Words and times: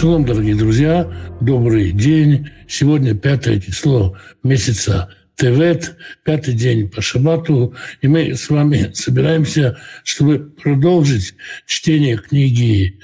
Шалом, 0.00 0.24
дорогие 0.24 0.54
друзья, 0.54 1.12
добрый 1.42 1.92
день. 1.92 2.48
Сегодня 2.66 3.14
пятое 3.14 3.60
число 3.60 4.16
месяца 4.42 5.14
Тевет, 5.36 5.94
пятый 6.24 6.54
день 6.54 6.88
по 6.88 7.02
Шабату, 7.02 7.74
и 8.00 8.08
мы 8.08 8.34
с 8.34 8.48
вами 8.48 8.92
собираемся, 8.94 9.76
чтобы 10.02 10.38
продолжить 10.38 11.34
чтение 11.66 12.16
книги 12.16 12.98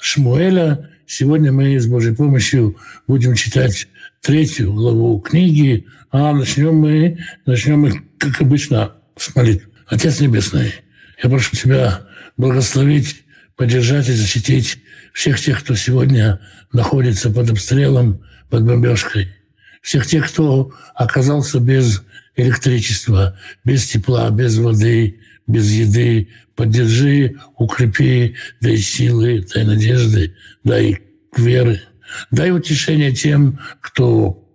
Шмуэля. 0.00 0.90
Сегодня 1.06 1.52
мы 1.52 1.78
с 1.78 1.86
Божьей 1.86 2.16
помощью 2.16 2.76
будем 3.06 3.36
читать 3.36 3.86
третью 4.20 4.72
главу 4.72 5.20
книги, 5.20 5.86
а 6.10 6.34
начнем 6.34 6.74
мы, 6.74 7.18
начнем 7.46 7.82
мы, 7.82 8.02
как 8.18 8.40
обычно, 8.40 8.94
с 9.16 9.32
молитвы. 9.36 9.70
Отец 9.86 10.18
Небесный, 10.18 10.74
я 11.22 11.30
прошу 11.30 11.54
Тебя 11.54 12.00
благословить, 12.36 13.22
поддержать 13.54 14.08
и 14.08 14.12
защитить 14.12 14.78
всех 15.12 15.40
тех, 15.40 15.62
кто 15.62 15.74
сегодня 15.74 16.40
находится 16.72 17.30
под 17.30 17.50
обстрелом, 17.50 18.24
под 18.50 18.64
бомбежкой, 18.64 19.28
всех 19.82 20.06
тех, 20.06 20.30
кто 20.30 20.72
оказался 20.94 21.60
без 21.60 22.02
электричества, 22.36 23.38
без 23.64 23.86
тепла, 23.86 24.30
без 24.30 24.56
воды, 24.58 25.20
без 25.46 25.70
еды. 25.70 26.28
Поддержи, 26.54 27.36
укрепи, 27.56 28.36
дай 28.60 28.76
силы, 28.76 29.46
дай 29.54 29.64
надежды, 29.64 30.34
дай 30.64 31.00
веры. 31.36 31.80
Дай 32.30 32.50
утешение 32.50 33.12
тем, 33.12 33.58
кто 33.80 34.46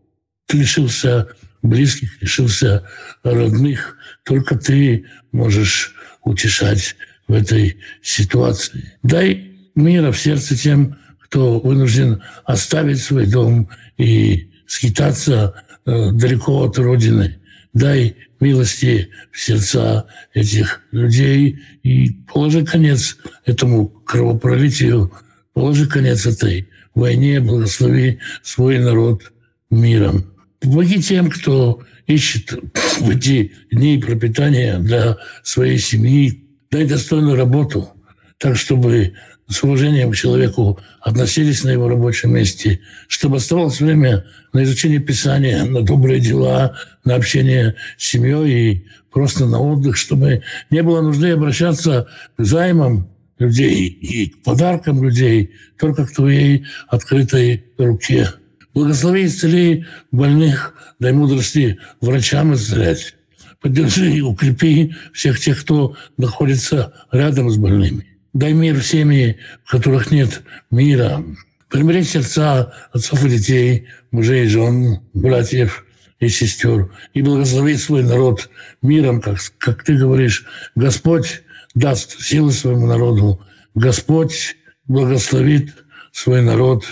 лишился 0.51 1.27
близких, 1.61 2.21
лишился 2.21 2.87
родных. 3.23 3.97
Только 4.23 4.55
ты 4.57 5.05
можешь 5.31 5.95
утешать 6.23 6.95
в 7.27 7.33
этой 7.33 7.77
ситуации. 8.01 8.93
Дай 9.03 9.46
мира 9.77 10.11
в 10.11 10.19
сердце 10.19 10.57
тем, 10.57 10.97
кто 11.19 11.59
вынужден 11.59 12.21
оставить 12.45 13.01
свой 13.01 13.27
дом 13.27 13.69
и 13.97 14.49
скитаться 14.65 15.63
э, 15.85 16.11
далеко 16.11 16.65
от 16.65 16.77
Родины. 16.77 17.39
Дай 17.73 18.15
милости 18.39 19.09
в 19.31 19.39
сердца 19.39 20.07
этих 20.33 20.81
людей 20.91 21.59
и 21.83 22.11
положи 22.31 22.65
конец 22.65 23.17
этому 23.45 23.87
кровопролитию, 23.87 25.11
положи 25.53 25.87
конец 25.87 26.25
этой 26.25 26.69
войне, 26.95 27.39
благослови 27.39 28.19
свой 28.41 28.79
народ 28.79 29.31
миром. 29.69 30.33
Помоги 30.59 31.01
тем, 31.01 31.29
кто 31.29 31.83
ищет 32.07 32.53
в 32.99 33.09
эти 33.09 33.53
дни 33.71 33.99
пропитания 33.99 34.79
для 34.79 35.17
своей 35.43 35.77
семьи. 35.77 36.43
Дай 36.71 36.85
достойную 36.85 37.35
работу, 37.35 37.89
так, 38.37 38.55
чтобы 38.55 39.13
с 39.49 39.63
уважением 39.63 40.11
к 40.11 40.15
человеку 40.15 40.79
относились 41.01 41.63
на 41.63 41.69
его 41.69 41.87
рабочем 41.87 42.33
месте, 42.33 42.81
чтобы 43.07 43.37
оставалось 43.37 43.79
время 43.79 44.25
на 44.53 44.63
изучение 44.63 44.99
Писания, 44.99 45.63
на 45.63 45.81
добрые 45.81 46.19
дела, 46.19 46.75
на 47.05 47.15
общение 47.15 47.75
с 47.97 48.07
семьей 48.07 48.73
и 48.73 48.85
просто 49.11 49.45
на 49.45 49.59
отдых, 49.59 49.95
чтобы 49.95 50.43
не 50.69 50.83
было 50.83 51.01
нужды 51.01 51.31
обращаться 51.31 52.07
к 52.37 52.43
займам 52.43 53.09
людей 53.39 53.87
и 53.87 54.29
к 54.29 54.43
подаркам 54.43 55.03
людей, 55.03 55.51
только 55.79 56.05
к 56.05 56.11
твоей 56.11 56.65
открытой 56.87 57.65
руке. 57.77 58.29
Благослови 58.73 59.23
и 59.23 59.27
исцели 59.27 59.85
больных, 60.11 60.75
дай 60.99 61.13
мудрости 61.13 61.79
врачам 62.01 62.53
исцелять. 62.53 63.15
Поддержи 63.61 64.11
и 64.11 64.21
укрепи 64.21 64.93
всех 65.13 65.39
тех, 65.39 65.61
кто 65.61 65.95
находится 66.17 66.93
рядом 67.11 67.49
с 67.49 67.57
больными. 67.57 68.16
Дай 68.37 68.53
мир 68.53 68.75
в 68.75 68.85
семьи, 68.85 69.39
в 69.63 69.71
которых 69.71 70.11
нет 70.11 70.43
мира. 70.69 71.23
Примири 71.69 72.03
сердца 72.03 72.71
отцов 72.93 73.25
и 73.25 73.29
детей, 73.29 73.87
мужей 74.11 74.45
и 74.45 74.47
жен, 74.47 74.99
братьев 75.15 75.83
и 76.19 76.29
сестер. 76.29 76.91
И 77.15 77.23
благослови 77.23 77.75
свой 77.77 78.03
народ 78.03 78.51
миром, 78.83 79.21
как, 79.21 79.39
как 79.57 79.83
ты 79.83 79.97
говоришь. 79.97 80.45
Господь 80.75 81.41
даст 81.73 82.21
силы 82.21 82.51
своему 82.51 82.85
народу. 82.85 83.41
Господь 83.73 84.55
благословит 84.85 85.73
свой 86.11 86.43
народ 86.43 86.85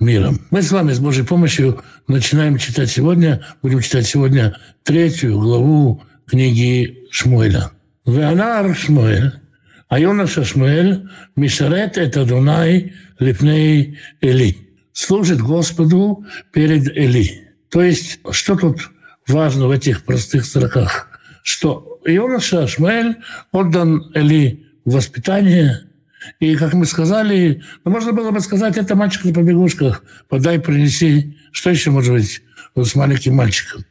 миром. 0.00 0.46
Мы 0.50 0.62
с 0.62 0.72
вами 0.72 0.94
с 0.94 1.00
Божьей 1.00 1.26
помощью 1.26 1.82
начинаем 2.06 2.56
читать 2.56 2.88
сегодня, 2.88 3.44
будем 3.60 3.82
читать 3.82 4.06
сегодня 4.06 4.56
третью 4.84 5.38
главу 5.38 6.02
книги 6.26 7.04
Шмуэля. 7.10 7.72
Веанар 8.06 8.74
Шмуэль 8.74 9.34
а 9.88 9.98
юноша 9.98 10.44
Шмуэль 10.44 11.08
Мишарет 11.34 11.96
это 11.96 12.24
Дунай 12.24 12.92
Липней 13.18 13.98
Эли. 14.20 14.56
Служит 14.92 15.40
Господу 15.40 16.24
перед 16.52 16.88
Эли. 16.96 17.48
То 17.70 17.82
есть, 17.82 18.20
что 18.30 18.56
тут 18.56 18.90
важно 19.26 19.66
в 19.66 19.70
этих 19.70 20.04
простых 20.04 20.44
строках? 20.44 21.08
Что 21.42 22.00
юноша 22.04 22.66
Шмуэль 22.66 23.16
отдан 23.52 24.10
Эли 24.14 24.66
в 24.84 24.92
воспитание, 24.92 25.84
и, 26.40 26.56
как 26.56 26.74
мы 26.74 26.84
сказали, 26.84 27.62
ну, 27.84 27.90
можно 27.90 28.12
было 28.12 28.30
бы 28.30 28.40
сказать, 28.40 28.76
это 28.76 28.94
мальчик 28.94 29.24
на 29.24 29.32
побегушках, 29.32 30.02
подай, 30.28 30.58
принеси. 30.58 31.38
Что 31.52 31.70
еще 31.70 31.90
может 31.90 32.12
быть 32.12 32.42
с 32.76 32.94
маленьким 32.94 33.36
мальчиком? 33.36 33.84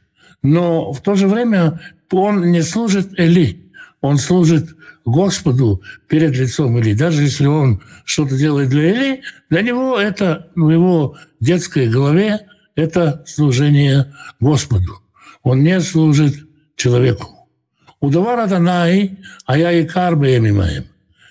Но 0.43 0.91
в 0.91 1.01
то 1.01 1.15
же 1.15 1.27
время 1.27 1.79
он 2.11 2.51
не 2.51 2.61
служит 2.61 3.17
Эли, 3.17 3.66
он 4.01 4.17
служит 4.17 4.75
Господу 5.05 5.81
перед 6.07 6.35
лицом 6.35 6.77
Или. 6.77 6.93
Даже 6.93 7.23
если 7.23 7.45
он 7.45 7.81
что-то 8.05 8.37
делает 8.37 8.69
для 8.69 8.89
Или, 8.91 9.21
для 9.49 9.61
него 9.61 9.97
это 9.99 10.47
в 10.55 10.69
его 10.69 11.17
детской 11.39 11.87
голове 11.89 12.45
это 12.75 13.23
служение 13.25 14.13
Господу. 14.39 15.01
Он 15.43 15.63
не 15.63 15.81
служит 15.81 16.35
человеку. 16.75 17.47
Удавара 17.99 18.47
Данай, 18.47 19.17
а 19.45 19.57
я 19.57 19.71
и 19.71 19.85
карбе 19.85 20.39
моим. 20.39 20.85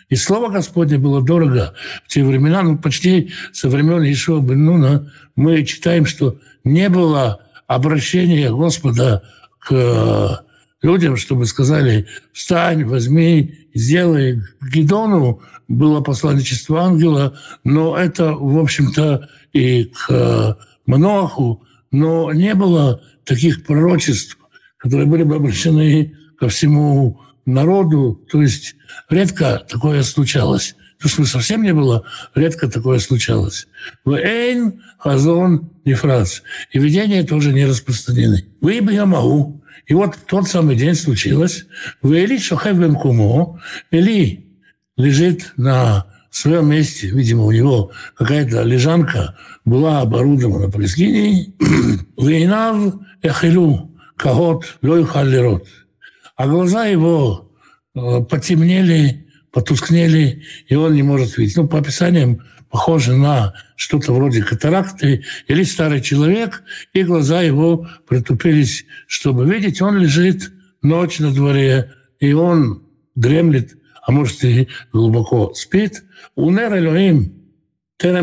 И 0.09 0.17
слово 0.17 0.51
Господне 0.51 0.99
было 0.99 1.23
дорого 1.23 1.75
в 2.05 2.09
те 2.09 2.25
времена, 2.25 2.63
ну, 2.63 2.79
почти 2.79 3.33
со 3.53 3.69
времен 3.69 4.03
Ишуа 4.05 4.41
Бен 4.41 5.11
мы 5.35 5.65
читаем, 5.65 6.07
что 6.07 6.39
не 6.65 6.89
было 6.89 7.41
обращения 7.67 8.51
Господа 8.51 9.23
к 9.59 10.45
людям, 10.83 11.17
чтобы 11.17 11.47
сказали, 11.47 12.07
встань, 12.33 12.85
возьми, 12.85 13.69
сделай. 13.75 14.43
Гидону 14.73 15.43
было 15.69 16.01
посланничество 16.01 16.83
ангела, 16.83 17.39
но 17.65 17.97
это, 17.97 18.33
в 18.33 18.59
общем-то, 18.59 19.29
и 19.53 19.85
к 19.85 20.59
Моноху, 20.87 21.65
но 21.91 22.33
не 22.33 22.55
было 22.55 23.03
таких 23.25 23.65
пророчеств, 23.65 24.39
которые 24.77 25.07
были 25.07 25.23
бы 25.25 25.37
обращены 25.37 26.15
ко 26.39 26.49
всему 26.49 27.21
народу. 27.45 28.21
То 28.31 28.43
есть 28.43 28.77
редко 29.09 29.65
такое 29.69 30.03
случалось. 30.03 30.77
То, 31.01 31.09
что 31.09 31.25
совсем 31.27 31.63
не 31.63 31.75
было, 31.75 32.05
редко 32.35 32.69
такое 32.69 32.99
случалось. 33.01 33.69
В 34.05 34.15
Эйн, 34.15 34.83
Хазон, 34.99 35.71
Нефрац. 35.85 36.41
И 36.73 36.79
видения 36.79 37.23
тоже 37.23 37.53
не 37.53 37.67
распространены. 37.67 38.47
Вы 38.61 38.81
бы 38.81 38.93
я 38.93 39.05
могу. 39.05 39.63
И 39.87 39.95
вот 39.95 40.17
тот 40.27 40.49
самый 40.49 40.77
день 40.77 40.95
случилось. 40.95 41.67
В 42.03 42.13
Эли 42.13 42.39
Шохев 42.39 42.79
Бемкумо. 42.79 43.61
Эли 43.91 44.47
лежит 44.97 45.53
на 45.57 46.07
своем 46.31 46.71
месте. 46.71 47.09
Видимо, 47.09 47.45
у 47.45 47.53
него 47.53 47.93
какая-то 48.17 48.63
лежанка 48.63 49.37
была 49.65 50.01
оборудована 50.01 50.71
Палестиной. 50.71 51.55
Вейнав 52.17 52.95
Эхилу 53.23 53.97
Кагот 54.17 54.79
Лойхаллерот. 54.83 55.67
А 56.37 56.47
глаза 56.47 56.87
его 56.87 57.51
э, 57.95 58.21
потемнели, 58.29 59.27
потускнели, 59.53 60.43
и 60.69 60.75
он 60.75 60.95
не 60.95 61.03
может 61.03 61.39
видеть. 61.39 61.57
Ну, 61.57 61.67
по 61.67 61.79
описаниям 61.79 62.43
похоже 62.71 63.17
на 63.17 63.55
что-то 63.77 64.13
вроде 64.13 64.43
катаракты, 64.43 65.25
или 65.47 65.63
старый 65.63 66.01
человек, 66.01 66.63
и 66.93 67.03
глаза 67.03 67.43
его 67.43 67.89
притупились, 68.09 68.85
чтобы 69.07 69.47
видеть. 69.47 69.81
Он 69.83 69.99
лежит 69.99 70.53
ночь 70.83 71.19
на 71.19 71.33
дворе, 71.33 71.93
и 72.19 72.33
он 72.33 72.83
дремлет, 73.15 73.77
а 74.07 74.13
может 74.13 74.45
и 74.45 74.69
глубоко 74.93 75.53
спит. 75.55 76.05
Унер 76.35 76.79
Элоим, 76.79 77.33
Тера 77.99 78.21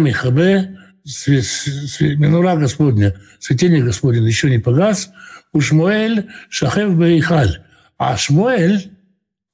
Минура 2.00 2.56
Господня, 2.56 3.16
светильник 3.40 3.84
Господень 3.84 4.26
еще 4.26 4.50
не 4.50 4.60
погас, 4.60 5.12
у 5.52 5.62
Шмуэль 5.62 6.30
Шахев 6.50 6.96
Бейхаль. 6.96 7.64
А 7.98 8.18
Шмуэль 8.18 8.92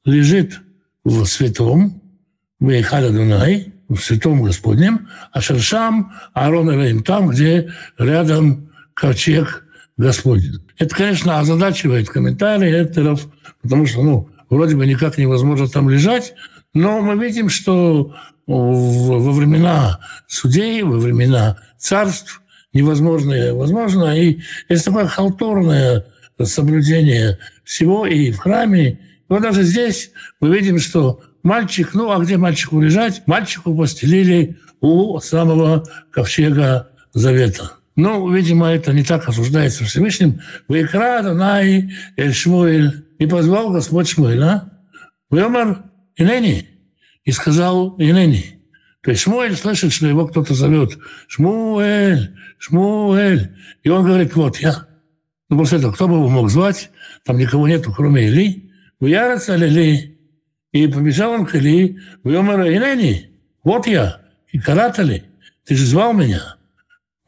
лежит 0.05 0.59
в 1.03 1.25
святом, 1.25 2.01
Бейхаль 2.59 3.05
Адунай, 3.05 3.73
в 3.89 3.97
святом 3.97 4.43
Господнем, 4.43 5.09
а 5.31 5.41
Шершам 5.41 6.13
Аарон 6.33 6.71
Элейм, 6.71 7.03
там, 7.03 7.29
где 7.29 7.73
рядом 7.97 8.69
ковчег 8.93 9.65
Господень. 9.97 10.61
Это, 10.77 10.95
конечно, 10.95 11.39
озадачивает 11.39 12.09
комментарии 12.09 12.73
авторов, 12.73 13.27
потому 13.61 13.85
что, 13.85 14.01
ну, 14.03 14.29
вроде 14.49 14.75
бы 14.75 14.85
никак 14.85 15.17
невозможно 15.17 15.67
там 15.67 15.89
лежать, 15.89 16.33
Но 16.73 17.01
мы 17.01 17.15
видим, 17.23 17.49
что 17.49 18.13
во 18.45 19.31
времена 19.31 19.99
судей, 20.27 20.83
во 20.83 20.97
времена 20.99 21.57
царств 21.77 22.41
невозможное 22.73 23.53
возможно. 23.53 24.17
И 24.17 24.41
есть 24.69 24.85
такое 24.85 25.07
халтурное 25.07 26.05
соблюдение 26.43 27.39
всего 27.63 28.05
и 28.05 28.31
в 28.31 28.37
храме. 28.37 28.99
Вот 29.27 29.41
даже 29.41 29.63
здесь 29.63 30.11
мы 30.39 30.55
видим, 30.55 30.79
что 30.79 31.21
мальчик, 31.43 31.93
ну 31.93 32.11
а 32.11 32.19
где 32.19 32.37
мальчику 32.37 32.79
лежать? 32.79 33.23
Мальчику 33.25 33.75
постелили 33.75 34.57
у 34.81 35.19
самого 35.19 35.85
ковчега 36.11 36.89
Завета. 37.13 37.73
Ну, 37.95 38.31
видимо, 38.31 38.67
это 38.67 38.93
не 38.93 39.03
так 39.03 39.27
осуждается 39.27 39.83
Всевышним. 39.83 40.39
«Вайкра 40.67 41.21
Данай 41.21 41.93
Эль 42.15 42.33
Шмуэль» 42.33 43.05
и 43.17 43.25
позвал 43.25 43.71
Господь 43.71 44.07
Шмуэля. 44.07 44.71
«Вемар 45.29 45.83
Инени» 46.15 46.69
и 47.25 47.31
сказал 47.31 47.95
Инени. 47.97 48.61
То 49.01 49.11
есть 49.11 49.23
Шмуэль 49.23 49.55
слышит, 49.55 49.91
что 49.91 50.07
его 50.07 50.27
кто-то 50.27 50.53
зовет. 50.53 50.97
«Шмуэль! 51.27 52.35
Шмуэль!» 52.57 53.55
И 53.83 53.89
он 53.89 54.05
говорит, 54.05 54.35
вот 54.35 54.57
я. 54.57 54.87
Ну, 55.49 55.57
после 55.57 55.79
этого, 55.79 55.91
кто 55.91 56.07
бы 56.07 56.15
его 56.15 56.29
мог 56.29 56.49
звать? 56.49 56.91
Там 57.25 57.37
никого 57.37 57.67
нету, 57.67 57.93
кроме 57.93 58.27
Или. 58.27 58.71
«Уярец 58.99 59.49
Алили». 59.49 60.18
И 60.71 60.87
побежал 60.87 61.31
он 61.31 61.45
к 61.45 61.55
Или. 61.55 61.99
«Вемар 62.23 62.61
Инени». 62.61 63.31
Вот 63.63 63.87
я. 63.87 64.21
И 64.51 64.59
каратали. 64.59 65.25
Ты 65.65 65.75
же 65.75 65.85
звал 65.85 66.13
меня. 66.13 66.55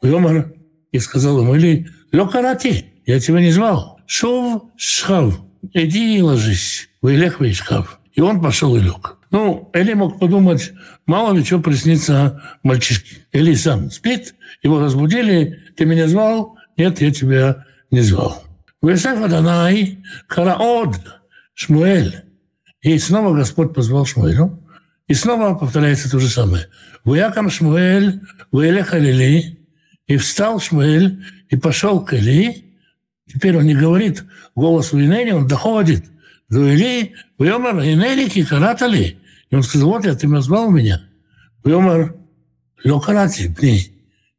Вемар 0.02 0.52
и 0.90 0.98
сказал 0.98 1.40
ему, 1.40 1.54
или 1.54 1.88
Локарати, 2.12 2.86
я 3.06 3.18
тебя 3.18 3.40
не 3.40 3.50
звал. 3.50 4.00
Шов 4.06 4.64
шхав, 4.76 5.40
иди 5.72 6.18
и 6.18 6.22
ложись. 6.22 6.88
Вылег 7.00 7.40
шкаф. 7.54 7.98
И 8.12 8.20
он 8.20 8.42
пошел 8.42 8.76
и 8.76 8.80
лег. 8.80 9.18
Ну, 9.30 9.70
Эли 9.72 9.94
мог 9.94 10.18
подумать, 10.18 10.72
мало 11.06 11.32
ли 11.32 11.42
что 11.42 11.58
приснится 11.58 12.42
мальчишке. 12.62 13.16
Эли 13.32 13.54
сам 13.54 13.90
спит, 13.90 14.34
его 14.62 14.78
разбудили, 14.78 15.58
ты 15.76 15.86
меня 15.86 16.06
звал? 16.06 16.58
Нет, 16.76 17.00
я 17.00 17.10
тебя 17.10 17.64
не 17.90 18.00
звал. 18.00 18.44
Весеф 18.82 19.22
Адонай 19.22 20.04
Караод 20.26 20.96
Шмуэль. 21.54 22.24
И 22.82 22.98
снова 22.98 23.34
Господь 23.34 23.74
позвал 23.74 24.04
Шмуэлю. 24.04 24.58
И 25.08 25.14
снова 25.14 25.54
повторяется 25.54 26.10
то 26.10 26.18
же 26.18 26.28
самое. 26.28 26.68
Вуякам 27.04 27.50
Шмуэль, 27.50 28.20
Вуэлеха 28.50 28.98
Лили, 28.98 29.58
и 30.06 30.16
встал 30.16 30.60
Шмуэль 30.60 31.24
и 31.48 31.56
пошел 31.56 32.04
к 32.04 32.12
Или. 32.14 32.64
Теперь 33.26 33.56
он 33.56 33.64
не 33.64 33.74
говорит 33.74 34.24
голос 34.54 34.92
Винели, 34.92 35.30
он 35.30 35.46
доходит 35.46 36.04
до 36.48 36.66
Или. 36.66 37.14
Вьомар 37.38 37.78
Инелики 37.80 38.44
каратали. 38.44 39.18
И 39.50 39.54
он 39.54 39.62
сказал, 39.62 39.88
вот 39.90 40.04
я, 40.04 40.14
ты 40.14 40.28
назвал 40.28 40.70
меня. 40.70 41.02
Вьомар 41.64 42.16
Локарати, 42.84 43.46
дни. 43.48 43.92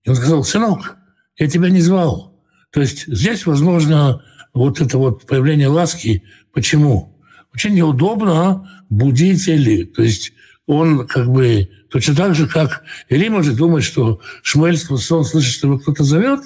И 0.04 0.10
он 0.10 0.16
сказал, 0.16 0.44
сынок, 0.44 0.98
я 1.38 1.48
тебя 1.48 1.70
не 1.70 1.82
звал. 1.82 2.38
То 2.72 2.82
есть 2.82 3.08
здесь, 3.08 3.46
возможно, 3.46 4.22
вот 4.54 4.82
это 4.82 4.98
вот 4.98 5.26
появление 5.26 5.68
ласки. 5.68 6.24
Почему? 6.52 7.13
Очень 7.54 7.76
неудобно 7.76 8.70
будить 8.90 9.48
Или. 9.48 9.86
То 9.86 10.04
есть 10.04 10.34
он 10.66 11.08
как 11.08 11.30
бы 11.30 11.70
точно 11.90 12.16
так 12.16 12.36
же, 12.36 12.48
как 12.48 12.84
Или 13.10 13.28
может 13.28 13.56
думать, 13.56 13.84
что 13.84 14.22
Шмель 14.42 14.78
сквозь 14.78 15.06
сон 15.06 15.26
слышит, 15.26 15.54
что 15.54 15.68
его 15.68 15.80
кто-то 15.80 16.04
зовет, 16.04 16.42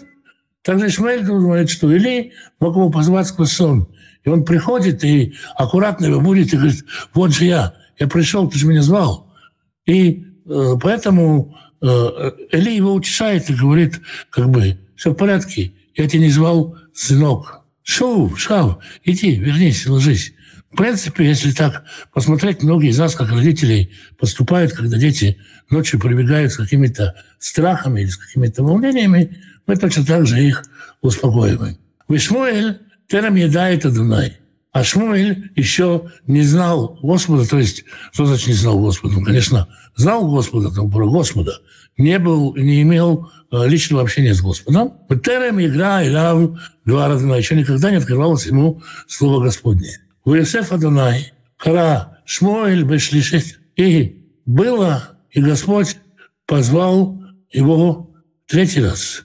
так 0.63 0.79
же 0.79 0.89
Шмель 0.89 1.23
думает, 1.23 1.69
что 1.69 1.91
Или 1.91 2.33
мог 2.59 2.75
его 2.75 2.89
позвать 2.89 3.27
сквозь 3.27 3.51
сон. 3.51 3.87
И 4.23 4.29
он 4.29 4.43
приходит 4.43 5.03
и 5.05 5.35
аккуратно 5.55 6.07
его 6.07 6.19
будет 6.19 6.53
и 6.53 6.57
говорит, 6.57 6.83
вот 7.13 7.33
же 7.33 7.45
я, 7.45 7.75
я 7.97 8.07
пришел, 8.07 8.49
ты 8.49 8.59
же 8.59 8.67
меня 8.67 8.81
звал. 8.81 9.33
И 9.85 10.25
э, 10.45 10.73
поэтому 10.81 11.55
э, 11.81 12.31
Эли 12.51 12.71
его 12.71 12.93
утешает 12.93 13.49
и 13.49 13.53
говорит, 13.53 14.01
как 14.29 14.49
бы, 14.49 14.77
все 14.97 15.11
в 15.11 15.15
порядке, 15.15 15.71
я 15.95 16.09
тебя 16.09 16.23
не 16.23 16.29
звал, 16.29 16.75
сынок. 16.93 17.61
Шоу, 17.83 18.35
шав, 18.35 18.79
иди, 19.05 19.37
вернись, 19.37 19.87
ложись. 19.87 20.33
В 20.71 20.77
принципе, 20.77 21.25
если 21.25 21.51
так 21.51 21.85
посмотреть, 22.13 22.61
многие 22.61 22.89
из 22.89 22.97
нас, 22.97 23.15
как 23.15 23.31
родителей, 23.31 23.91
поступают, 24.17 24.73
когда 24.73 24.97
дети 24.97 25.37
ночью 25.69 25.99
прибегают 25.99 26.51
с 26.51 26.57
какими-то 26.57 27.15
страхами 27.39 28.01
или 28.01 28.09
с 28.09 28.17
какими-то 28.17 28.63
волнениями, 28.63 29.37
мы 29.65 29.75
точно 29.77 30.05
так 30.05 30.27
же 30.27 30.43
их 30.43 30.63
успокоиваем. 31.01 31.77
Вишмуэль 32.09 32.79
терем 33.07 33.35
едает 33.35 33.85
Адунай. 33.85 34.37
А 34.73 34.83
Шмуэль 34.83 35.51
еще 35.55 36.11
не 36.27 36.43
знал 36.43 36.99
Господа, 37.01 37.47
то 37.47 37.57
есть, 37.57 37.83
что 38.11 38.25
значит 38.25 38.47
не 38.47 38.53
знал 38.53 38.79
Господа? 38.79 39.15
Ну, 39.15 39.23
конечно, 39.23 39.67
знал 39.95 40.29
Господа, 40.29 40.69
но 40.69 40.87
про 40.89 41.09
Господа. 41.09 41.53
Не 41.97 42.19
был, 42.19 42.55
не 42.55 42.83
имел 42.83 43.31
э, 43.51 43.67
личного 43.67 44.03
общения 44.03 44.35
с 44.35 44.41
Господом. 44.41 44.93
Терем 45.09 45.59
игра 45.59 46.03
и 46.03 46.11
лав 46.11 46.51
еще 46.85 47.55
никогда 47.55 47.89
не 47.89 47.97
открывалось 47.97 48.45
ему 48.45 48.83
Слово 49.07 49.43
Господне. 49.43 49.97
Уесеф 50.27 50.73
Адонай, 50.73 51.31
Кара 51.55 52.17
Шмуэль 52.25 52.83
Бешлишет. 52.83 53.61
И 53.77 54.25
было, 54.45 55.17
и 55.31 55.41
Господь 55.41 55.95
позвал 56.45 57.23
его 57.49 58.13
третий 58.45 58.83
раз. 58.83 59.23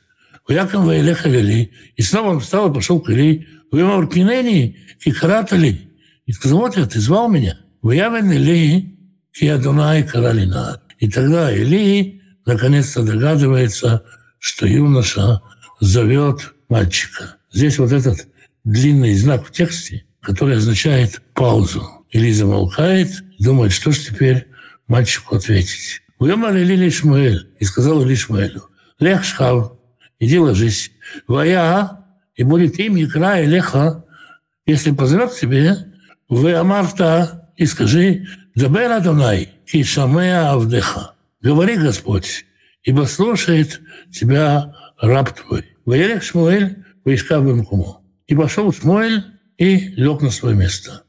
Яков 0.49 0.84
Ваилеха 0.84 1.28
Вели. 1.28 1.72
И 1.96 2.02
снова 2.02 2.28
он 2.28 2.38
встал 2.38 2.70
и 2.70 2.75
пошел 2.75 3.00
к 3.00 3.10
Или. 3.10 3.49
Вымор 3.72 4.06
Кинени, 4.06 4.78
Кикратали. 5.02 5.90
И 6.26 6.32
сказал, 6.32 6.58
вот 6.58 6.75
ты 6.75 7.00
звал 7.00 7.28
меня. 7.28 7.58
Ваявен 7.82 8.31
Или, 8.31 8.96
Киадунай 9.32 10.04
Каралина. 10.04 10.82
И 11.00 11.10
тогда 11.10 11.52
Или 11.52 12.22
наконец-то 12.46 13.02
догадывается, 13.02 14.04
что 14.38 14.69
юноша 14.69 15.43
зовет 15.81 16.54
мальчика. 16.69 17.38
Здесь 17.50 17.81
вот 17.81 17.90
этот 17.90 18.28
длинный 18.62 19.16
знак 19.16 19.44
в 19.44 19.50
тексте– 19.50 20.04
который 20.22 20.56
означает 20.56 21.20
паузу. 21.34 21.86
Или 22.10 22.32
замолкает, 22.32 23.10
думает, 23.38 23.72
что 23.72 23.90
же 23.90 24.00
теперь 24.00 24.46
мальчику 24.86 25.36
ответить. 25.36 26.02
Уемар 26.19 26.56
Или 26.56 26.88
Ишмаэль, 26.88 27.50
и 27.58 27.64
сказал 27.64 28.04
Ишмаэлю, 28.10 28.69
Лех 28.98 29.24
Шхав, 29.24 29.72
иди 30.20 30.38
ложись. 30.38 30.92
Вая, 31.26 32.04
и 32.36 32.44
будет 32.44 32.78
имя 32.78 33.08
края 33.08 33.44
Леха, 33.46 34.04
если 34.64 34.92
позовет 34.92 35.34
тебе, 35.34 35.76
вы 36.28 36.54
Амарта, 36.54 37.50
и 37.56 37.66
скажи, 37.66 38.26
Дабер 38.54 38.92
Адонай, 38.92 39.50
Кишамеа 39.66 40.52
Авдеха. 40.52 41.14
Говори, 41.40 41.76
Господь, 41.76 42.44
ибо 42.85 43.04
слушает 43.04 43.80
тебя 44.12 44.75
раб 45.00 45.30
твой. 45.35 45.64
Ваелех 45.85 46.23
Шмуэль, 46.23 46.85
Ваишкав 47.04 47.44
Бемкуму. 47.44 48.04
И 48.28 48.37
пошел 48.37 48.73
Шмуэль 48.73 49.25
и 49.62 49.95
лег 49.95 50.23
на 50.23 50.31
свое 50.31 50.57
место. 50.57 51.04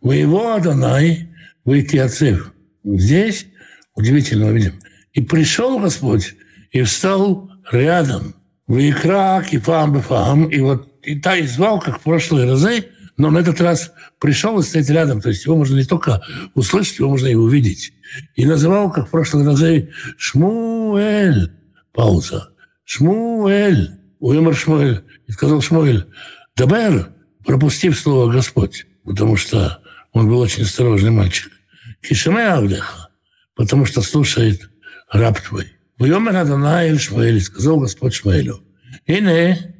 Воево 0.00 0.56
Адонай, 0.56 1.28
Вайтиацев. 1.64 2.52
Здесь 2.82 3.46
удивительно 3.94 4.50
видим. 4.50 4.80
И 5.12 5.20
пришел 5.20 5.78
Господь 5.78 6.34
и 6.72 6.82
встал 6.82 7.50
рядом. 7.70 8.34
Ваикра, 8.66 9.44
Кипам, 9.48 9.94
Бефам. 9.94 10.46
И 10.46 10.58
вот 10.58 10.88
и 11.04 11.20
та 11.20 11.36
и 11.36 11.46
звал, 11.46 11.78
как 11.78 12.00
в 12.00 12.02
прошлые 12.02 12.50
разы, 12.50 12.86
но 13.16 13.30
на 13.30 13.38
этот 13.38 13.60
раз 13.60 13.92
пришел 14.18 14.58
и 14.58 14.64
стоит 14.64 14.90
рядом. 14.90 15.20
То 15.20 15.28
есть 15.28 15.44
его 15.44 15.56
можно 15.56 15.76
не 15.76 15.84
только 15.84 16.20
услышать, 16.54 16.98
его 16.98 17.10
можно 17.10 17.28
и 17.28 17.36
увидеть. 17.36 17.92
И 18.34 18.44
называл, 18.44 18.90
как 18.90 19.06
в 19.06 19.10
прошлые 19.10 19.46
разы, 19.46 19.90
Шмуэль. 20.16 21.52
Пауза. 21.92 22.48
Шмуэль. 22.84 23.90
Уэмар 24.18 24.56
Шмуэль. 24.56 25.04
И 25.28 25.32
сказал 25.32 25.60
Шмуэль, 25.60 26.06
Дабер, 26.56 27.13
пропустив 27.44 27.98
слово 27.98 28.32
«Господь», 28.32 28.86
потому 29.04 29.36
что 29.36 29.80
он 30.12 30.28
был 30.28 30.40
очень 30.40 30.62
осторожный 30.62 31.10
мальчик. 31.10 31.52
Кишеме 32.00 32.46
Авдеха, 32.46 33.08
потому 33.54 33.86
что 33.86 34.02
слушает 34.02 34.70
раб 35.10 35.40
твой. 35.40 35.72
Вьомер 35.98 36.36
Адонай 36.36 36.88
Эль 36.88 36.98
Шмаэль, 36.98 37.40
сказал 37.40 37.80
Господь 37.80 38.14
Шмаэлю. 38.14 38.60
И 39.06 39.20
не, 39.20 39.74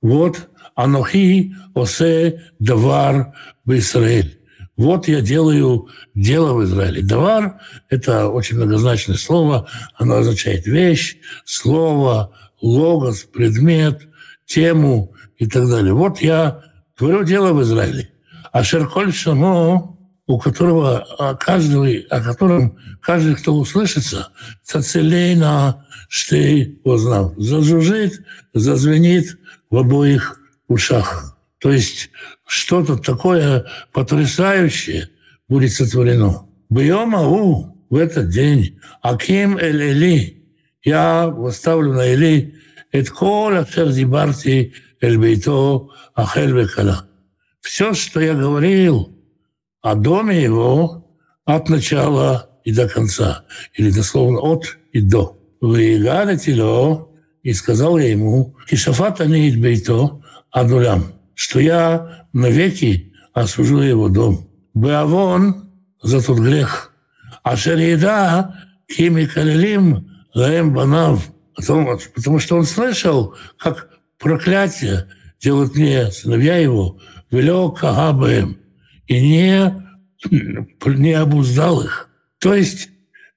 вот 0.00 0.48
Анохи 0.74 1.54
Осе 1.74 2.42
Давар 2.58 3.34
в 3.64 3.72
Израиль. 3.76 4.38
Вот 4.76 5.06
я 5.06 5.20
делаю 5.20 5.88
дело 6.14 6.54
в 6.54 6.64
Израиле. 6.64 7.02
Давар– 7.02 7.60
это 7.88 8.28
очень 8.28 8.56
многозначное 8.56 9.16
слово. 9.16 9.68
Оно 9.94 10.16
означает 10.16 10.66
вещь, 10.66 11.16
слово, 11.44 12.34
логос, 12.60 13.22
предмет, 13.22 14.08
тему 14.46 15.14
и 15.38 15.46
так 15.46 15.68
далее. 15.68 15.94
Вот 15.94 16.20
я 16.20 16.62
творил 16.96 17.24
дело 17.24 17.52
в 17.52 17.62
Израиле. 17.62 18.10
А 18.52 18.62
Шерколь 18.62 19.12
Шамо, 19.12 19.98
у 20.26 20.38
которого 20.38 21.06
а, 21.18 21.34
каждый, 21.34 22.00
о 22.02 22.20
котором 22.20 22.78
каждый, 23.00 23.34
кто 23.34 23.54
услышится, 23.54 24.28
тацелейна 24.66 25.86
штей 26.08 26.80
узнал. 26.84 27.34
Зажужжит, 27.36 28.22
зазвенит 28.52 29.38
в 29.70 29.76
обоих 29.76 30.40
ушах. 30.68 31.36
То 31.58 31.72
есть 31.72 32.10
что-то 32.46 32.96
такое 32.96 33.66
потрясающее 33.92 35.08
будет 35.48 35.72
сотворено. 35.72 36.46
Бьема 36.70 37.22
у 37.22 37.74
в 37.90 37.96
этот 37.96 38.30
день 38.30 38.78
Аким 39.02 39.56
эль 39.56 39.82
Эли, 39.82 40.44
я 40.82 41.28
восставлю 41.28 41.92
на 41.92 42.06
Эли, 42.06 42.54
это 42.92 43.10
кола 43.10 43.66
шердибарти 43.70 44.74
эль 45.04 45.18
бейто 45.18 45.88
ахель. 46.14 46.68
Все, 47.60 47.94
что 47.94 48.20
я 48.20 48.34
говорил 48.34 49.10
о 49.82 49.94
доме 49.94 50.42
его 50.42 51.06
от 51.44 51.68
начала 51.68 52.50
и 52.64 52.72
до 52.72 52.88
конца, 52.88 53.44
или 53.74 53.90
дословно 53.90 54.40
от 54.40 54.78
и 54.92 55.00
до. 55.00 55.38
Выигаритило, 55.60 57.08
и 57.42 57.52
сказал 57.52 57.98
я 57.98 58.10
ему, 58.10 58.56
кишафат 58.68 59.20
анит 59.20 59.60
бейто 59.60 60.22
адулям, 60.50 61.12
что 61.34 61.60
я 61.60 62.26
навеки 62.32 63.12
осужу 63.32 63.80
его 63.80 64.08
дом. 64.08 64.48
Беавон 64.74 65.70
за 66.02 66.24
тот 66.24 66.38
грех. 66.38 66.92
А 67.42 67.56
шарида 67.56 68.54
кими 68.88 69.26
калилим 69.26 70.08
лаем 70.34 70.72
банав. 70.72 71.30
Потому, 71.54 71.98
потому 72.14 72.38
что 72.38 72.56
он 72.56 72.64
слышал, 72.64 73.34
как 73.58 73.88
проклятие 74.24 75.06
делают 75.38 75.76
мне 75.76 76.10
сыновья 76.10 76.56
его, 76.56 76.98
велел 77.30 77.70
кагабаем, 77.70 78.56
и 79.06 79.20
не, 79.20 79.70
не 80.86 81.12
обуздал 81.12 81.82
их. 81.82 82.08
То 82.40 82.54
есть 82.54 82.88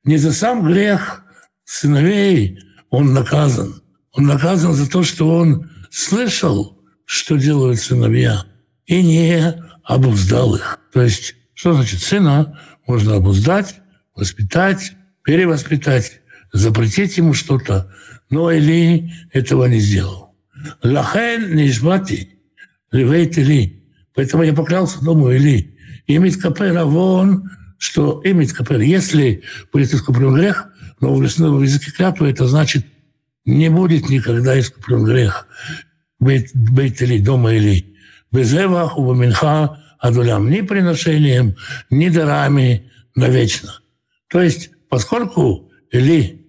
не 0.05 0.15
за 0.15 0.31
сам 0.31 0.65
грех 0.65 1.23
сыновей 1.65 2.59
он 2.89 3.13
наказан. 3.13 3.83
Он 4.13 4.23
наказан 4.23 4.73
за 4.73 4.89
то, 4.89 5.03
что 5.03 5.29
он 5.29 5.69
слышал, 5.91 6.79
что 7.03 7.35
делают 7.35 7.79
сыновья, 7.79 8.45
и 8.85 9.03
не 9.03 9.61
обуздал 9.83 10.55
их. 10.55 10.79
То 10.93 11.01
есть, 11.01 11.35
что 11.53 11.73
значит 11.73 12.01
сына 12.01 12.61
можно 12.87 13.15
обуздать, 13.15 13.75
воспитать, 14.15 14.93
перевоспитать, 15.21 16.21
запретить 16.53 17.17
ему 17.17 17.33
что-то, 17.33 17.93
но 18.29 18.51
Или 18.51 19.11
этого 19.33 19.65
не 19.65 19.79
сделал. 19.79 20.26
Лахен 20.83 21.55
нишбати, 21.55 22.39
ливейт 22.91 23.37
Или. 23.37 23.83
Поэтому 24.13 24.43
я 24.43 24.53
поклялся 24.53 25.03
дому 25.03 25.31
Или. 25.31 25.77
Имит 26.07 26.37
капер 26.37 26.77
авон, 26.77 27.49
что 27.77 28.21
имит 28.23 28.53
капер, 28.53 28.79
если 28.79 29.43
будет 29.71 29.93
искуплен 29.93 30.33
грех, 30.33 30.67
но 30.99 31.13
в 31.13 31.21
лесном 31.21 31.61
языке 31.61 31.91
клятвы 31.91 32.29
это 32.29 32.47
значит 32.47 32.85
не 33.45 33.69
будет 33.69 34.09
никогда 34.09 34.59
искуплен 34.59 35.03
грех. 35.03 35.47
Бейт, 36.19 36.49
бейт 36.53 37.01
Или, 37.01 37.19
дома 37.19 37.53
Или. 37.53 37.95
Безевах, 38.31 38.97
убаминха, 38.97 39.83
адулям. 39.99 40.49
Ни 40.49 40.61
приношением, 40.61 41.55
ни 41.89 42.09
дарами 42.09 42.91
навечно. 43.15 43.79
То 44.29 44.41
есть, 44.41 44.71
поскольку 44.89 45.71
Или 45.91 46.45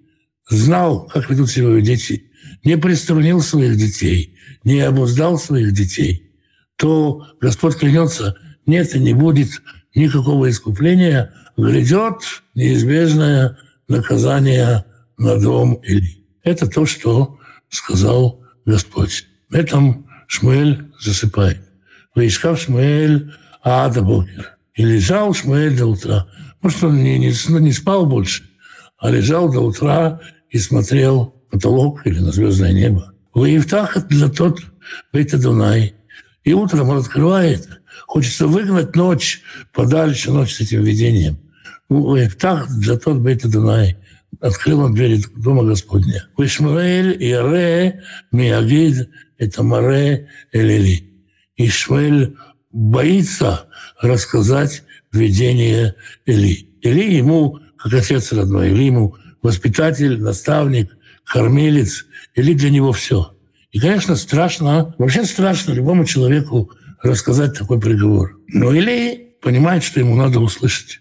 знал, 0.48 1.06
как 1.06 1.30
ведут 1.30 1.50
себя 1.50 1.80
дети, 1.80 2.27
не 2.64 2.76
приструнил 2.76 3.40
своих 3.40 3.76
детей, 3.76 4.36
не 4.64 4.80
обуздал 4.80 5.38
своих 5.38 5.72
детей, 5.72 6.32
то 6.76 7.26
Господь 7.40 7.76
клянется, 7.76 8.36
нет 8.66 8.94
и 8.94 8.98
не 9.00 9.14
будет 9.14 9.50
никакого 9.94 10.50
искупления, 10.50 11.32
грядет 11.56 12.22
неизбежное 12.54 13.58
наказание 13.88 14.84
на 15.16 15.38
дом 15.38 15.74
Или. 15.74 16.24
Это 16.44 16.68
то, 16.68 16.86
что 16.86 17.38
сказал 17.68 18.42
Господь. 18.64 19.26
В 19.48 19.54
этом 19.54 20.06
Шмуэль 20.26 20.90
засыпает. 21.00 21.60
Ваишкав 22.14 22.60
Шмуэль 22.60 23.32
Ада 23.62 24.02
Бокер. 24.02 24.56
И 24.74 24.84
лежал 24.84 25.34
Шмуэль 25.34 25.76
до 25.76 25.86
утра. 25.86 26.28
Может, 26.62 26.84
он 26.84 27.02
не, 27.02 27.18
не, 27.18 27.32
не 27.60 27.72
спал 27.72 28.06
больше, 28.06 28.44
а 28.98 29.10
лежал 29.10 29.50
до 29.50 29.60
утра 29.60 30.20
и 30.50 30.58
смотрел 30.58 31.37
потолок 31.50 32.06
или 32.06 32.18
на 32.18 32.32
звездное 32.32 32.72
небо. 32.72 33.12
Воевтах 33.34 34.06
для 34.08 34.28
тот 34.28 34.60
Бейта 35.12 35.38
Дунай. 35.38 35.94
И 36.44 36.52
утром 36.52 36.88
он 36.88 36.98
открывает. 36.98 37.68
Хочется 38.06 38.46
выгнать 38.46 38.96
ночь 38.96 39.42
подальше, 39.72 40.30
ночь 40.30 40.54
с 40.54 40.60
этим 40.60 40.82
видением. 40.82 41.38
Воевтах 41.88 42.68
для 42.68 42.96
тот 42.98 43.18
Бейта 43.18 43.48
Дунай. 43.48 43.96
Открыл 44.40 44.80
он 44.80 44.94
двери 44.94 45.22
Дома 45.36 45.64
Господня. 45.64 46.28
Вишмаэль 46.36 47.16
и 47.22 47.34
Ре 47.34 48.02
Миагид 48.30 49.08
это 49.38 49.62
Маре 49.62 50.28
Элили. 50.52 51.04
Ишмаэль 51.56 52.36
боится 52.72 53.66
рассказать 54.00 54.84
видение 55.12 55.94
Или. 56.26 56.68
Или 56.82 57.16
ему, 57.16 57.58
как 57.76 57.94
отец 57.94 58.32
родной, 58.32 58.70
Или 58.70 58.84
ему 58.84 59.16
воспитатель, 59.42 60.20
наставник, 60.20 60.96
кормилец, 61.28 62.06
или 62.34 62.54
для 62.54 62.70
него 62.70 62.92
все. 62.92 63.34
И, 63.70 63.80
конечно, 63.80 64.16
страшно, 64.16 64.94
вообще 64.98 65.24
страшно 65.24 65.72
любому 65.72 66.04
человеку 66.04 66.70
рассказать 67.02 67.56
такой 67.56 67.80
приговор. 67.80 68.38
Но 68.48 68.72
Или 68.72 69.36
понимает, 69.42 69.84
что 69.84 70.00
ему 70.00 70.16
надо 70.16 70.40
услышать. 70.40 71.00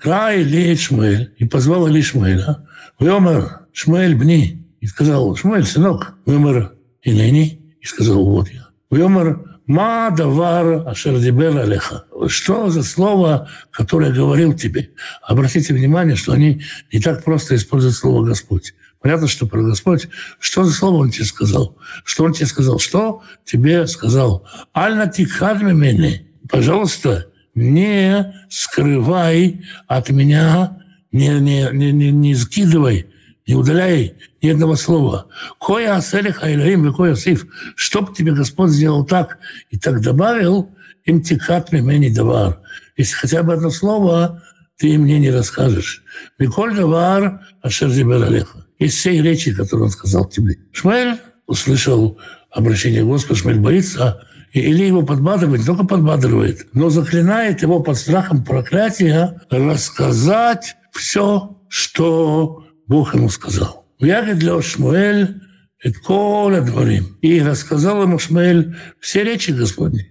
Край 0.00 0.42
Или 0.42 0.74
Шмуэль, 0.74 1.34
и 1.38 1.44
позвал 1.46 1.88
Или 1.88 2.02
Шмуэля. 2.02 2.66
Вы 2.98 3.10
омер 3.10 3.60
Шмуэль 3.72 4.14
бни, 4.14 4.66
и 4.80 4.86
сказал, 4.86 5.34
Шмуэль, 5.36 5.64
сынок, 5.64 6.14
вы 6.26 6.36
омер 6.36 6.74
Инени, 7.02 7.76
и 7.80 7.86
сказал, 7.86 8.24
вот 8.24 8.48
я. 8.50 8.68
Вы 8.90 9.02
омер 9.04 9.52
Ма 9.66 10.10
давар 10.10 10.88
ашердибер 10.88 11.56
алеха. 11.56 12.04
Что 12.26 12.68
за 12.68 12.82
слово, 12.82 13.48
которое 13.70 14.12
говорил 14.12 14.54
тебе? 14.54 14.90
Обратите 15.22 15.72
внимание, 15.72 16.16
что 16.16 16.32
они 16.32 16.62
не 16.92 17.00
так 17.00 17.24
просто 17.24 17.54
используют 17.54 17.94
слово 17.94 18.24
«Господь». 18.24 18.74
Понятно, 19.02 19.28
что 19.28 19.46
про 19.46 19.62
Господь. 19.62 20.08
Что 20.38 20.64
за 20.64 20.72
слово 20.72 20.98
Он 20.98 21.10
тебе 21.10 21.24
сказал? 21.24 21.76
Что 22.04 22.24
Он 22.24 22.32
тебе 22.32 22.46
сказал? 22.46 22.78
Что 22.78 23.22
тебе 23.44 23.86
сказал? 23.86 24.46
Альна 24.72 25.08
тикхадми 25.08 25.72
мене. 25.72 26.26
Пожалуйста, 26.48 27.26
не 27.54 28.34
скрывай 28.48 29.64
от 29.86 30.10
меня, 30.10 30.78
не, 31.10 31.28
не, 31.40 31.68
не, 31.72 31.92
не, 31.92 32.10
не 32.10 32.34
скидывай 32.34 33.06
не 33.46 33.54
удаляй 33.54 34.14
ни 34.40 34.48
одного 34.48 34.76
слова. 34.76 35.26
Коя 35.60 35.96
аселих 35.96 36.42
айлаим 36.42 36.88
и 36.88 36.94
коя 36.94 37.16
сиф. 37.16 37.46
Чтоб 37.76 38.14
тебе 38.14 38.32
Господь 38.32 38.70
сделал 38.70 39.04
так 39.04 39.38
и 39.70 39.78
так 39.78 40.00
добавил, 40.00 40.70
им 41.04 41.22
тикат 41.22 41.72
мимени 41.72 42.08
давар. 42.08 42.60
Если 42.96 43.14
хотя 43.14 43.42
бы 43.42 43.54
одно 43.54 43.70
слово 43.70 44.42
ты 44.76 44.98
мне 44.98 45.18
не 45.18 45.30
расскажешь. 45.30 46.02
Миколь 46.38 46.74
давар 46.74 47.40
ашер 47.62 47.90
алеха. 47.90 48.66
Из 48.82 48.94
всей 48.94 49.22
речи, 49.22 49.54
которую 49.54 49.84
он 49.84 49.90
сказал 49.90 50.28
тебе. 50.28 50.58
Шмель 50.72 51.16
услышал 51.46 52.18
обращение 52.50 53.04
Господа, 53.04 53.38
Шмель 53.38 53.60
боится, 53.60 54.26
и 54.52 54.58
Или 54.58 54.84
его 54.84 55.02
подбадривает, 55.02 55.64
только 55.64 55.84
подбадривает, 55.84 56.66
но 56.74 56.90
заклинает 56.90 57.62
его 57.62 57.80
под 57.80 57.96
страхом 57.96 58.44
проклятия 58.44 59.40
рассказать 59.50 60.76
все, 60.90 61.62
что 61.68 62.66
Бог 62.88 63.14
ему 63.14 63.30
сказал. 63.30 63.86
«Вягид 64.00 64.38
для 64.38 64.60
Шмуэль 64.60 65.40
это 65.80 65.98
коля 66.00 66.60
дворим». 66.60 67.16
И 67.22 67.40
рассказал 67.40 68.02
ему 68.02 68.18
Шмуэль 68.18 68.76
все 68.98 69.22
речи 69.22 69.52
Господни. 69.52 70.08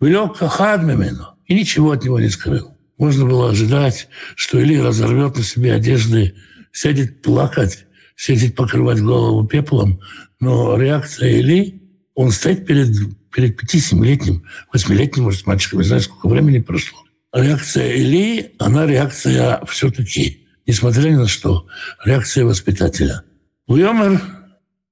«Велек 0.00 0.36
кахад 0.36 0.82
мимену». 0.82 1.28
И 1.46 1.54
ничего 1.54 1.92
от 1.92 2.04
него 2.04 2.18
не 2.18 2.28
скрыл. 2.28 2.76
Можно 2.98 3.26
было 3.26 3.50
ожидать, 3.50 4.08
что 4.34 4.58
Или 4.58 4.76
разорвет 4.76 5.36
на 5.36 5.44
себе 5.44 5.72
одежды, 5.72 6.34
сядет 6.72 7.22
плакать, 7.22 7.86
сядет 8.18 8.56
покрывать 8.56 9.00
голову 9.00 9.46
пеплом. 9.46 10.00
Но 10.40 10.76
реакция 10.76 11.30
Или, 11.30 11.80
он 12.14 12.32
стоит 12.32 12.66
перед, 12.66 12.88
перед 13.30 13.58
5-7-летним, 13.62 14.44
8-летним, 14.74 15.24
может, 15.24 15.46
мальчиком, 15.46 15.78
не 15.78 15.86
знаю, 15.86 16.02
сколько 16.02 16.28
времени 16.28 16.58
прошло. 16.58 16.98
Реакция 17.32 17.94
Или, 17.94 18.54
она 18.58 18.86
реакция 18.86 19.64
все-таки 19.66 20.44
несмотря 20.68 21.08
ни 21.08 21.16
на 21.16 21.26
что, 21.26 21.66
реакция 22.04 22.44
воспитателя. 22.44 23.24
Уйомер 23.66 24.20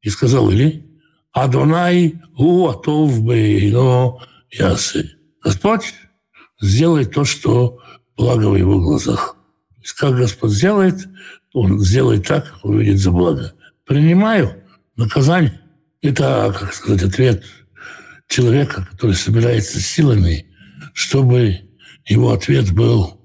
и 0.00 0.08
сказал 0.08 0.50
Или, 0.50 0.84
Адонай 1.32 2.18
атов 2.38 3.22
бейно 3.22 4.16
ясы. 4.50 5.12
Господь 5.44 5.94
сделает 6.60 7.12
то, 7.12 7.24
что 7.24 7.78
благо 8.16 8.46
в 8.46 8.56
его 8.56 8.80
глазах. 8.80 9.36
Как 9.98 10.16
Господь 10.16 10.50
сделает, 10.50 11.06
он 11.56 11.80
сделает 11.80 12.26
так, 12.26 12.52
как 12.52 12.64
он 12.66 12.80
видит 12.80 12.98
за 12.98 13.10
благо. 13.10 13.54
Принимаю 13.86 14.62
наказание. 14.94 15.58
Это, 16.02 16.54
как 16.54 16.74
сказать, 16.74 17.02
ответ 17.02 17.44
человека, 18.28 18.86
который 18.90 19.16
собирается 19.16 19.80
силами, 19.80 20.46
чтобы 20.92 21.60
его 22.06 22.32
ответ 22.32 22.74
был 22.74 23.22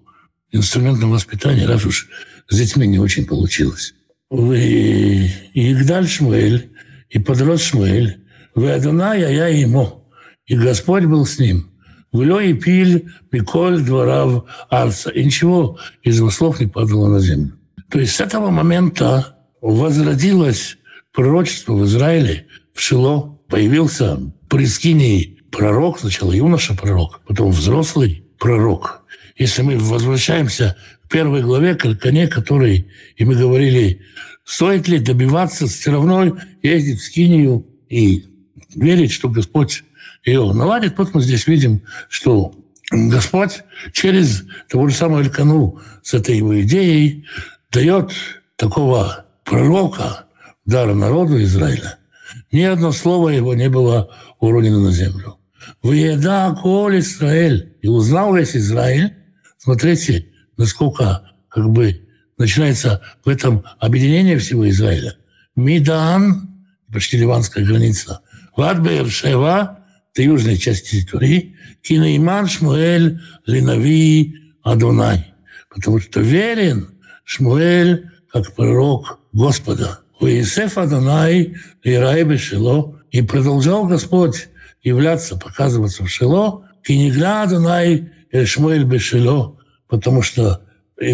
инструментом 0.49 1.11
воспитания, 1.11 1.65
раз 1.67 1.85
уж 1.85 2.07
с 2.47 2.57
детьми 2.57 2.87
не 2.87 2.99
очень 2.99 3.25
получилось. 3.25 3.95
И 4.31 5.27
Игдаль 5.53 6.07
Шмуэль, 6.07 6.71
и 7.09 7.19
подрос 7.19 7.63
Шмуэль, 7.63 8.23
вы 8.55 8.71
Адоная, 8.71 9.29
я 9.29 9.47
ему. 9.47 10.09
И 10.45 10.55
Господь 10.55 11.03
был 11.03 11.25
с 11.25 11.37
ним. 11.37 11.69
«Влё 12.13 12.39
и 12.39 12.53
пиль, 12.53 13.09
Миколь, 13.31 13.81
дворав, 13.81 14.45
арца». 14.69 15.09
И 15.09 15.23
ничего 15.23 15.79
из 16.01 16.17
его 16.17 16.29
слов 16.29 16.59
не 16.61 16.67
падало 16.67 17.07
на 17.09 17.19
землю. 17.19 17.57
То 17.91 17.99
есть 17.99 18.15
с 18.15 18.21
этого 18.21 18.49
момента 18.49 19.35
возродилось 19.59 20.77
пророчество 21.11 21.73
в 21.73 21.85
Израиле, 21.85 22.47
в 22.73 22.79
Шило. 22.79 23.37
Появился 23.49 24.17
Прескиний 24.49 25.41
пророк, 25.51 25.99
сначала 25.99 26.31
юноша-пророк, 26.31 27.21
потом 27.27 27.51
взрослый 27.51 28.23
пророк. 28.39 29.03
Если 29.37 29.61
мы 29.61 29.77
возвращаемся 29.77 30.77
к 31.03 31.09
первой 31.09 31.41
главе, 31.41 31.75
к 31.75 31.95
коне, 31.95 32.27
который, 32.27 32.87
и 33.17 33.25
мы 33.25 33.35
говорили, 33.35 34.01
стоит 34.45 34.87
ли 34.87 34.99
добиваться 34.99 35.67
все 35.67 35.91
равно 35.91 36.37
ездить 36.63 37.01
в 37.01 37.03
Скинию 37.03 37.65
и 37.89 38.25
верить, 38.73 39.11
что 39.11 39.27
Господь 39.27 39.83
ее 40.23 40.53
наладит. 40.53 40.97
Вот 40.97 41.13
мы 41.13 41.21
здесь 41.21 41.45
видим, 41.45 41.81
что 42.07 42.53
Господь 42.89 43.63
через 43.91 44.45
того 44.69 44.87
же 44.87 44.95
самого 44.95 45.21
Элькану 45.21 45.79
с 46.03 46.13
этой 46.13 46.37
его 46.37 46.61
идеей 46.61 47.25
дает 47.71 48.11
такого 48.57 49.25
пророка, 49.43 50.25
дара 50.65 50.93
народу 50.93 51.41
Израиля. 51.43 51.97
Ни 52.51 52.61
одно 52.61 52.91
слово 52.91 53.29
его 53.29 53.53
не 53.53 53.69
было 53.69 54.09
уронено 54.39 54.79
на 54.79 54.91
землю. 54.91 55.37
«Выеда 55.81 56.57
коль 56.61 56.99
Израиль». 56.99 57.75
И 57.81 57.87
узнал 57.87 58.35
весь 58.35 58.55
Израиль. 58.55 59.13
Смотрите, 59.57 60.27
насколько 60.57 61.31
как 61.49 61.69
бы 61.69 62.07
начинается 62.37 63.01
в 63.23 63.29
этом 63.29 63.63
объединение 63.79 64.37
всего 64.37 64.67
Израиля. 64.69 65.17
Мидан, 65.55 66.65
почти 66.91 67.17
ливанская 67.17 67.65
граница, 67.65 68.21
Вад 68.55 68.77
Шева, 69.09 69.79
это 70.13 70.23
южная 70.23 70.57
часть 70.57 70.89
территории, 70.89 71.55
Кинаиман 71.81 72.47
Шмуэль 72.47 73.21
Линави 73.45 74.35
Адонай. 74.63 75.33
Потому 75.69 75.99
что 75.99 76.19
верен 76.19 76.90
Шмуэль 77.23 78.09
как 78.31 78.53
пророк 78.55 79.19
Господа. 79.33 79.99
Уисеф 80.19 80.77
Адонай 80.77 81.55
и 81.83 81.93
Раибе 81.93 82.37
Шило. 82.37 82.99
И 83.11 83.21
продолжал 83.21 83.85
Господь 83.85 84.49
являться, 84.81 85.37
показываться 85.37 86.03
в 86.03 86.09
Шило. 86.09 86.67
Кинигля 86.83 87.43
Адонай 87.43 88.11
Шмуэль 88.45 88.85
Бешило. 88.85 89.57
Потому 89.87 90.21
что 90.21 90.63
э, 90.99 91.13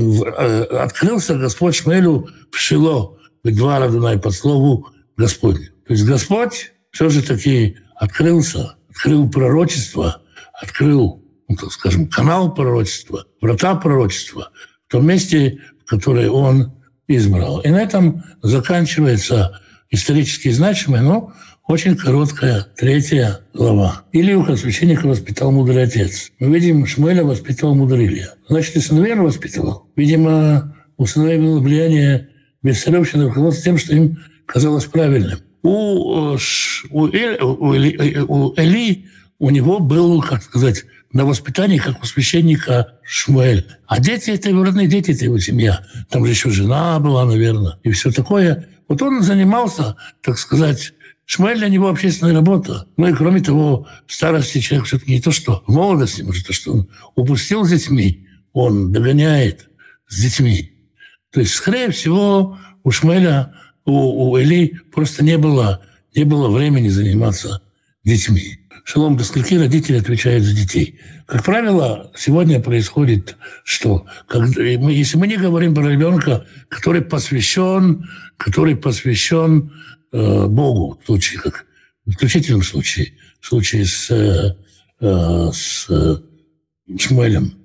открылся 0.64 1.36
Господь 1.36 1.76
Шмуэлю 1.76 2.30
в 2.52 2.58
Шило. 2.58 3.18
Два 3.44 3.78
Адонай 3.78 4.20
по 4.20 4.32
слову 4.32 4.90
Господь. 5.16 5.72
То 5.88 5.94
есть 5.94 6.06
Господь 6.06 6.74
все 6.92 7.10
же 7.10 7.22
таки 7.22 7.78
открылся, 7.96 8.76
открыл 8.90 9.30
пророчество, 9.30 10.22
открыл, 10.54 11.24
ну, 11.48 11.56
так 11.56 11.72
скажем, 11.72 12.08
канал 12.08 12.54
пророчества, 12.54 13.26
врата 13.42 13.76
пророчества 13.76 14.52
в 14.88 14.92
том 14.92 15.06
месте, 15.08 15.62
в 15.88 15.90
которое 15.90 16.30
он 16.30 16.74
избрал. 17.08 17.62
И 17.62 17.70
на 17.70 17.82
этом 17.82 18.24
заканчивается 18.44 19.62
исторически 19.90 20.50
значимая, 20.50 21.02
но 21.02 21.32
очень 21.66 21.96
короткая 21.96 22.68
третья 22.76 23.40
глава. 23.54 24.04
Илиуха 24.12 24.58
священника 24.58 25.08
воспитал 25.08 25.52
мудрый 25.52 25.84
отец. 25.84 26.32
Мы 26.40 26.54
видим, 26.54 26.86
Шмуэля 26.86 27.24
воспитал 27.24 27.74
мудрый 27.74 28.06
Илья. 28.06 28.34
Значит, 28.50 28.76
и 28.76 28.80
сыновей 28.82 29.14
он 29.14 29.24
воспитывал. 29.24 29.90
Видимо, 29.96 30.76
у 30.98 31.06
сыновей 31.06 31.40
было 31.40 31.60
влияние 31.60 32.30
Бессаревщины 32.64 33.26
руководство 33.26 33.64
тем, 33.64 33.78
что 33.78 33.96
им 33.96 34.18
казалось 34.46 34.86
правильным. 34.86 35.40
У, 35.64 36.36
э, 36.36 36.38
у, 36.90 37.08
Эли, 37.08 37.40
у 37.40 38.54
Эли 38.58 39.06
у 39.40 39.50
него 39.50 39.80
был, 39.80 40.22
как 40.22 40.44
сказать, 40.44 40.84
на 41.12 41.26
воспитании, 41.26 41.78
как 41.78 42.04
у 42.04 42.06
священника 42.06 43.00
Шмуэль. 43.04 43.68
А 43.88 44.00
дети– 44.00 44.30
это 44.32 44.50
его 44.50 44.64
родные 44.64 44.88
дети, 44.88 45.12
это 45.12 45.26
его 45.26 45.40
семья. 45.40 45.86
Там 46.10 46.26
же 46.26 46.32
еще 46.32 46.50
жена 46.50 47.00
была, 47.00 47.26
наверное, 47.26 47.80
и 47.84 47.92
все 47.92 48.12
такое. 48.12 48.68
Вот 48.88 49.02
он 49.02 49.22
занимался, 49.22 49.96
так 50.22 50.38
сказать, 50.38 50.94
Шмуэль 51.26 51.58
для 51.58 51.70
него 51.70 51.90
общественная 51.90 52.34
работа. 52.34 52.88
Ну 52.96 53.08
и 53.08 53.14
кроме 53.14 53.42
того, 53.42 53.88
в 54.06 54.14
старости 54.14 54.60
человек 54.60 54.88
все-таки 54.88 55.12
не 55.12 55.22
то, 55.22 55.32
что 55.32 55.64
в 55.68 55.74
молодости, 55.74 56.22
может, 56.22 56.48
то, 56.48 56.54
что 56.54 56.74
он 56.74 56.90
упустил 57.16 57.66
с 57.66 57.70
детьми, 57.70 58.28
он 58.54 58.92
догоняет 58.92 59.70
с 60.08 60.22
детьми. 60.22 60.72
То 61.32 61.42
есть, 61.42 61.54
скорее 61.54 61.92
всего, 61.92 62.58
у 62.84 62.92
Шмуэля, 62.92 63.54
у, 63.86 64.32
у 64.32 64.38
Эли 64.38 64.80
просто 64.94 65.24
не 65.24 65.38
было, 65.38 65.82
не 66.16 66.24
было 66.24 66.50
времени 66.50 66.88
заниматься 66.88 67.62
детьми. 68.04 68.60
Шалом, 68.88 69.18
до 69.18 69.26
скольки 69.26 69.54
родители 69.56 70.00
отвечают 70.00 70.46
за 70.46 70.56
детей? 70.56 70.98
Как 71.26 71.44
правило, 71.44 72.10
сегодня 72.16 72.62
происходит 72.62 73.36
что? 73.66 74.06
Когда, 74.30 74.64
если 74.64 75.18
мы 75.18 75.28
не 75.28 75.36
говорим 75.36 75.76
про 75.76 75.90
ребенка, 75.90 76.46
который 76.70 77.02
посвящен, 77.02 78.10
который 78.38 78.78
посвящен 78.78 79.74
э, 80.14 80.46
Богу, 80.46 80.98
в 81.04 81.06
случае 81.06 81.42
как 81.42 81.66
в 82.06 82.12
исключительном 82.12 82.64
случае, 82.64 83.12
в 83.42 83.48
случае 83.48 83.84
с, 83.84 84.10
э, 84.10 84.56
э 85.02 85.52
с 85.52 85.88
э, 85.90 86.16
Шмуэлем. 86.98 87.56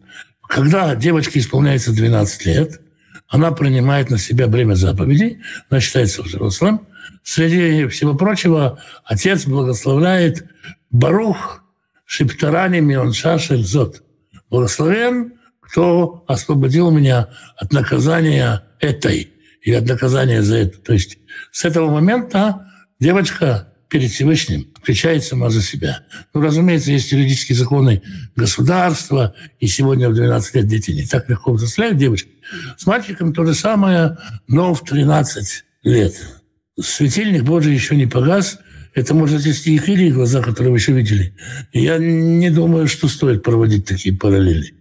Когда 0.49 0.97
девочке 0.97 1.39
исполняется 1.39 1.93
12 1.93 2.47
лет, 2.47 2.81
она 3.29 3.53
принимает 3.53 4.11
на 4.11 4.19
себя 4.19 4.49
бремя 4.49 4.75
заповедей, 4.75 5.39
она 5.71 5.79
считается 5.79 6.25
взрослым. 6.25 6.81
Среди 7.23 7.87
всего 7.87 8.17
прочего, 8.17 8.81
отец 9.05 9.47
благословляет 9.47 10.47
Барух 10.93 11.65
Шиптарани 12.05 12.81
Мионша 12.81 13.39
Шельзот. 13.39 14.03
Благословен, 14.51 15.33
кто 15.61 16.25
освободил 16.29 16.91
меня 16.91 17.31
от 17.57 17.73
наказания 17.73 18.65
этой 18.79 19.33
или 19.63 19.75
от 19.75 19.89
наказания 19.89 20.43
за 20.43 20.57
это. 20.59 20.79
То 20.79 20.93
есть 20.93 21.19
с 21.51 21.65
этого 21.65 21.91
момента 21.91 22.71
девочка 23.01 23.73
перед 23.89 24.11
Всевышним 24.11 24.69
отвечает 24.81 25.25
сама 25.25 25.49
за 25.49 25.63
себя. 25.63 26.05
Ну, 26.35 26.43
разумеется, 26.43 26.93
есть 26.93 27.11
юридические 27.13 27.57
законы 27.57 28.03
государства, 28.37 29.35
и 29.61 29.67
сегодня 29.67 30.11
в 30.11 30.15
12 30.15 30.55
лет 30.57 30.67
дети 30.67 30.91
не 30.91 31.07
так 31.07 31.29
легко 31.31 31.53
взрослеют 31.53 31.97
девочки. 31.97 32.31
С 32.77 32.87
мальчиком 32.87 33.33
то 33.33 33.47
же 33.47 33.55
самое, 33.55 34.19
но 34.47 34.75
в 34.75 34.85
13 34.85 35.65
лет. 35.85 36.15
Светильник 36.79 37.45
Божий 37.45 37.73
еще 37.73 37.97
не 37.97 38.07
погас– 38.07 38.59
это, 38.95 39.15
может, 39.15 39.41
отнести 39.41 39.75
их 39.75 39.89
или 39.89 40.11
глаза, 40.11 40.43
которые 40.43 40.73
вы 40.73 40.79
еще 40.79 40.93
видели. 40.93 41.35
Я 41.73 41.99
не 41.99 42.51
думаю, 42.51 42.89
что 42.89 43.09
стоит 43.09 43.43
проводить 43.43 43.87
такие 43.87 44.17
параллели. 44.17 44.75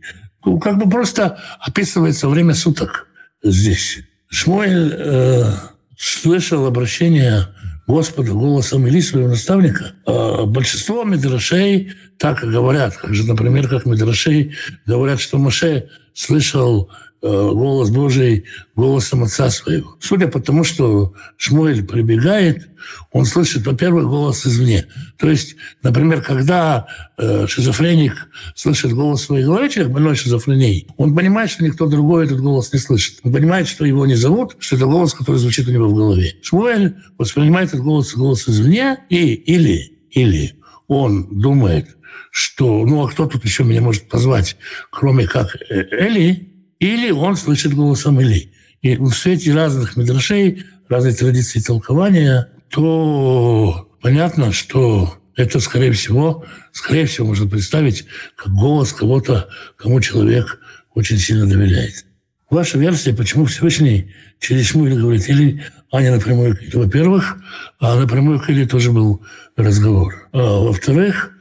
Ну, 0.46 0.60
как 0.60 0.78
бы 0.78 0.90
просто 0.90 1.40
описывается 1.60 2.28
время 2.28 2.54
суток 2.54 3.08
здесь. 3.44 4.00
Шмуэль 4.30 4.94
э, 4.98 5.54
слышал 5.98 6.66
обращение 6.66 7.48
Господа 7.88 8.32
голосом 8.32 8.88
Или 8.88 9.02
своего 9.02 9.30
наставника. 9.30 9.94
А 10.06 10.46
большинство 10.46 11.04
медрашей 11.04 11.94
так 12.18 12.44
и 12.44 12.48
говорят. 12.48 12.96
Как 12.98 13.14
же, 13.14 13.26
например, 13.26 13.68
как 13.68 13.86
медрашей 13.86 14.56
говорят, 14.86 15.20
что 15.20 15.38
Маше 15.38 15.90
слышал 16.14 16.90
Э, 16.90 17.11
голос 17.22 17.90
Божий 17.90 18.46
голосом 18.76 19.24
отца 19.24 19.50
своего. 19.50 19.96
Судя 20.00 20.28
по 20.28 20.40
тому, 20.40 20.64
что 20.64 21.14
Шмуэль 21.38 21.86
прибегает, 21.86 22.70
он 23.12 23.26
слышит, 23.26 23.66
во-первых, 23.66 24.06
голос 24.06 24.46
извне. 24.46 24.88
То 25.18 25.30
есть, 25.30 25.56
например, 25.84 26.22
когда 26.22 26.88
э, 27.18 27.46
шизофреник 27.48 28.30
слышит 28.56 28.94
голос 28.94 29.22
в 29.22 29.26
своей 29.26 29.46
больной 29.86 30.16
шизофренией, 30.16 30.88
он 30.98 31.16
понимает, 31.16 31.52
что 31.52 31.64
никто 31.64 31.88
другой 31.88 32.26
этот 32.26 32.42
голос 32.42 32.74
не 32.74 32.80
слышит. 32.80 33.20
Он 33.24 33.32
понимает, 33.32 33.68
что 33.68 33.86
его 33.86 34.06
не 34.06 34.16
зовут, 34.16 34.56
что 34.60 34.76
это 34.76 34.86
голос, 34.86 35.14
который 35.14 35.38
звучит 35.38 35.68
у 35.68 35.72
него 35.72 35.88
в 35.88 35.96
голове. 35.96 36.36
Шмуэль 36.42 36.96
воспринимает 37.18 37.70
этот 37.70 37.82
голос, 37.82 38.16
голос 38.16 38.48
извне, 38.48 38.98
и 39.10 39.34
или, 39.34 39.98
или 40.10 40.56
он 40.88 41.40
думает, 41.40 41.98
что, 42.32 42.86
ну, 42.86 43.04
а 43.04 43.10
кто 43.10 43.28
тут 43.28 43.44
еще 43.46 43.64
меня 43.64 43.82
может 43.82 44.08
позвать, 44.08 44.58
кроме 44.90 45.28
как 45.28 45.56
э, 45.56 45.86
Эли, 45.92 46.51
или 46.82 47.12
он 47.12 47.38
слышит 47.38 47.74
голосом 47.76 48.20
Или. 48.20 48.52
И 48.82 48.98
в 48.98 49.12
свете 49.12 49.54
разных 49.54 49.96
медрашей, 49.96 50.66
разной 50.90 51.14
традиции 51.14 51.60
толкования, 51.60 52.50
то 52.70 53.88
понятно, 54.02 54.52
что 54.52 55.16
это, 55.36 55.60
скорее 55.60 55.92
всего, 55.92 56.44
скорее 56.72 57.06
всего, 57.06 57.28
можно 57.28 57.48
представить 57.48 58.06
как 58.36 58.52
голос 58.52 58.94
кого-то, 58.94 59.48
кому 59.78 60.02
человек 60.02 60.60
очень 60.96 61.18
сильно 61.18 61.46
доверяет. 61.46 62.06
Ваша 62.50 62.80
версия, 62.80 63.14
почему 63.14 63.46
Всевышний 63.46 64.12
через 64.40 64.66
Шмуэля 64.66 65.00
говорит, 65.00 65.30
или 65.30 65.64
а 65.92 66.02
не 66.02 66.10
напрямую 66.10 66.58
к 66.58 66.74
Во-первых, 66.74 67.38
а 67.80 68.00
напрямую 68.00 68.40
к 68.40 68.50
Или 68.50 68.66
тоже 68.66 68.92
был 68.92 69.22
разговор. 69.56 70.28
А, 70.32 70.62
во-вторых, 70.62 71.32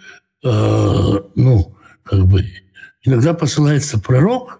а, 0.44 1.24
ну, 1.34 1.74
как 2.04 2.26
бы, 2.26 2.46
иногда 3.04 3.32
посылается 3.32 3.98
пророк, 3.98 4.59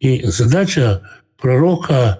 и 0.00 0.24
задача 0.26 1.02
пророка 1.40 2.18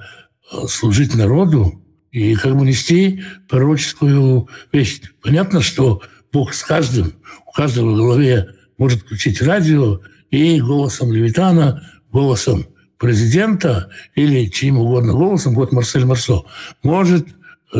э, 0.50 0.66
служить 0.68 1.14
народу 1.14 1.82
и 2.10 2.34
как 2.34 2.56
бы 2.56 2.66
нести 2.66 3.22
пророческую 3.48 4.48
вещь. 4.72 5.00
Понятно, 5.22 5.60
что 5.60 6.02
Бог 6.32 6.54
с 6.54 6.62
каждым, 6.62 7.14
у 7.46 7.52
каждого 7.52 7.92
в 7.92 7.96
голове 7.96 8.48
может 8.78 9.02
включить 9.02 9.42
радио 9.42 10.00
и 10.30 10.60
голосом 10.60 11.12
Левитана, 11.12 11.88
голосом 12.10 12.66
президента 12.98 13.90
или 14.14 14.46
чьим 14.46 14.78
угодно 14.78 15.12
голосом, 15.12 15.54
вот 15.54 15.72
Марсель 15.72 16.04
Марсо, 16.04 16.42
может 16.82 17.28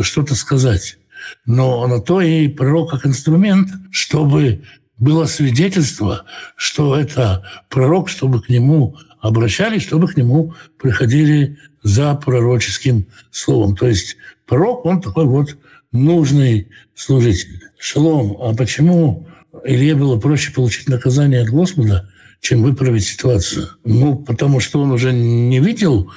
что-то 0.01 0.35
сказать. 0.35 0.97
Но 1.45 1.85
на 1.87 1.99
то 1.99 2.21
и 2.21 2.47
пророк 2.47 2.91
как 2.91 3.05
инструмент, 3.05 3.69
чтобы 3.91 4.63
было 4.97 5.25
свидетельство, 5.25 6.25
что 6.55 6.95
это 6.97 7.45
пророк, 7.69 8.09
чтобы 8.09 8.41
к 8.41 8.49
нему 8.49 8.97
обращались, 9.19 9.83
чтобы 9.83 10.07
к 10.07 10.17
нему 10.17 10.53
приходили 10.77 11.57
за 11.83 12.15
пророческим 12.15 13.07
словом. 13.31 13.75
То 13.75 13.87
есть 13.87 14.17
пророк, 14.45 14.85
он 14.85 15.01
такой 15.01 15.25
вот 15.25 15.57
нужный 15.91 16.69
служитель. 16.95 17.61
Шалом, 17.77 18.37
а 18.41 18.53
почему 18.55 19.27
Илье 19.63 19.95
было 19.95 20.19
проще 20.19 20.51
получить 20.51 20.89
наказание 20.89 21.41
от 21.41 21.49
Господа, 21.49 22.09
чем 22.41 22.63
выправить 22.63 23.05
ситуацию? 23.05 23.69
Ну, 23.83 24.17
потому 24.17 24.59
что 24.59 24.81
он 24.81 24.91
уже 24.91 25.11
не 25.13 25.59
видел, 25.59 26.11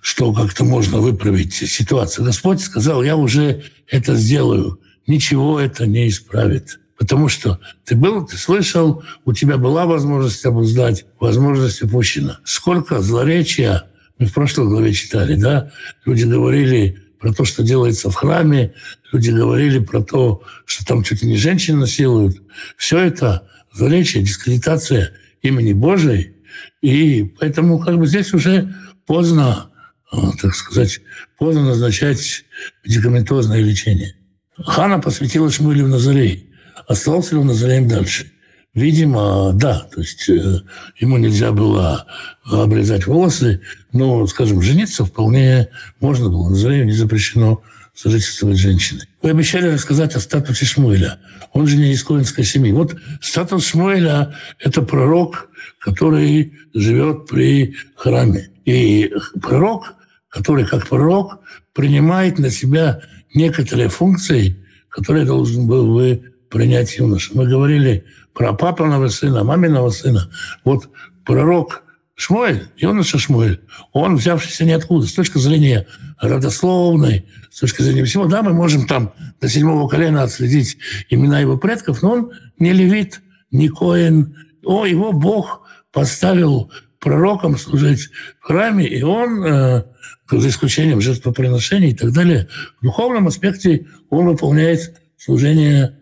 что 0.00 0.32
как-то 0.32 0.64
можно 0.64 0.98
выправить 0.98 1.54
ситуацию. 1.54 2.24
Господь 2.24 2.60
сказал, 2.60 3.02
я 3.02 3.16
уже 3.16 3.64
это 3.86 4.14
сделаю. 4.14 4.80
Ничего 5.06 5.58
это 5.58 5.86
не 5.86 6.08
исправит. 6.08 6.78
Потому 6.98 7.28
что 7.28 7.60
ты 7.84 7.94
был, 7.94 8.26
ты 8.26 8.36
слышал, 8.36 9.04
у 9.24 9.32
тебя 9.32 9.56
была 9.56 9.86
возможность 9.86 10.44
обуздать, 10.44 11.06
возможность 11.20 11.80
упущена. 11.82 12.40
Сколько 12.44 13.00
злоречия 13.00 13.84
мы 14.18 14.26
в 14.26 14.34
прошлой 14.34 14.66
главе 14.66 14.92
читали, 14.92 15.36
да? 15.36 15.70
Люди 16.04 16.24
говорили 16.24 16.98
про 17.20 17.32
то, 17.32 17.44
что 17.44 17.62
делается 17.62 18.10
в 18.10 18.14
храме, 18.14 18.74
люди 19.12 19.30
говорили 19.30 19.78
про 19.78 20.02
то, 20.02 20.42
что 20.66 20.84
там 20.84 21.04
чуть 21.04 21.22
ли 21.22 21.28
не 21.28 21.36
женщин 21.36 21.78
насилуют. 21.78 22.42
Все 22.76 22.98
это 22.98 23.48
злоречие, 23.72 24.24
дискредитация 24.24 25.12
имени 25.40 25.72
Божией. 25.72 26.34
И 26.82 27.32
поэтому 27.38 27.78
как 27.78 27.96
бы 27.96 28.08
здесь 28.08 28.34
уже 28.34 28.74
поздно, 29.06 29.70
э, 30.12 30.16
так 30.42 30.54
сказать, 30.54 31.00
поздно 31.38 31.64
назначать 31.64 32.44
медикаментозное 32.84 33.60
лечение. 33.60 34.16
Хана 34.56 34.98
посвятила 34.98 35.48
Шмуэлю 35.48 35.84
в 35.84 35.88
Назарей. 35.88 36.47
Остался 36.86 37.34
ли 37.34 37.40
он 37.40 37.48
Назареем 37.48 37.88
дальше? 37.88 38.32
Видимо, 38.74 39.52
да. 39.54 39.88
То 39.92 40.00
есть 40.00 40.28
э, 40.28 40.60
ему 41.00 41.16
нельзя 41.16 41.52
было 41.52 42.06
обрезать 42.44 43.06
волосы, 43.06 43.60
но, 43.92 44.26
скажем, 44.26 44.62
жениться 44.62 45.04
вполне 45.04 45.68
можно 46.00 46.28
было. 46.28 46.50
Назарею 46.50 46.86
не 46.86 46.92
запрещено 46.92 47.62
сожительствовать 47.94 48.56
с 48.56 48.60
женщиной. 48.60 49.08
Вы 49.22 49.30
обещали 49.30 49.68
рассказать 49.68 50.14
о 50.14 50.20
статусе 50.20 50.64
Шмуэля. 50.64 51.18
Он 51.52 51.66
же 51.66 51.76
не 51.76 51.90
из 51.90 52.04
коинской 52.04 52.44
семьи. 52.44 52.70
Вот 52.70 52.94
статус 53.20 53.66
Шмуэля– 53.66 54.36
это 54.60 54.82
пророк, 54.82 55.48
который 55.80 56.52
живет 56.74 57.26
при 57.26 57.74
храме. 57.96 58.50
И 58.64 59.12
пророк, 59.42 59.94
который 60.28 60.64
как 60.64 60.86
пророк 60.88 61.40
принимает 61.72 62.38
на 62.38 62.50
себя 62.50 63.00
некоторые 63.34 63.88
функции, 63.88 64.64
которые 64.88 65.24
должен 65.24 65.66
был 65.66 65.94
бы 65.94 66.34
принять 66.48 66.96
юноша. 66.98 67.32
Мы 67.34 67.46
говорили 67.46 68.04
про 68.34 68.52
папиного 68.52 69.08
сына, 69.08 69.44
маминого 69.44 69.90
сына. 69.90 70.30
Вот 70.64 70.90
пророк 71.24 71.84
Шмуэль, 72.14 72.68
юноша 72.76 73.18
Шмуэль, 73.18 73.60
он 73.92 74.16
взявшийся 74.16 74.64
ниоткуда, 74.64 75.06
с 75.06 75.12
точки 75.12 75.38
зрения 75.38 75.86
родословной, 76.20 77.26
с 77.50 77.60
точки 77.60 77.82
зрения 77.82 78.04
всего. 78.04 78.26
Да, 78.26 78.42
мы 78.42 78.52
можем 78.52 78.86
там 78.86 79.12
до 79.40 79.48
седьмого 79.48 79.88
колена 79.88 80.24
отследить 80.24 80.78
имена 81.10 81.38
его 81.38 81.56
предков, 81.56 82.02
но 82.02 82.10
он 82.10 82.32
не 82.58 82.72
левит, 82.72 83.20
не 83.50 83.68
коин. 83.68 84.36
О, 84.64 84.84
его 84.84 85.12
Бог 85.12 85.62
поставил 85.92 86.72
пророком 86.98 87.56
служить 87.56 88.10
в 88.40 88.46
храме, 88.46 88.86
и 88.86 89.02
он, 89.02 89.44
э, 89.44 89.84
за 90.30 90.48
исключением 90.48 91.00
жертвоприношений 91.00 91.90
и 91.90 91.94
так 91.94 92.12
далее, 92.12 92.48
в 92.80 92.84
духовном 92.84 93.28
аспекте 93.28 93.86
он 94.10 94.26
выполняет 94.26 95.00
служение 95.16 95.97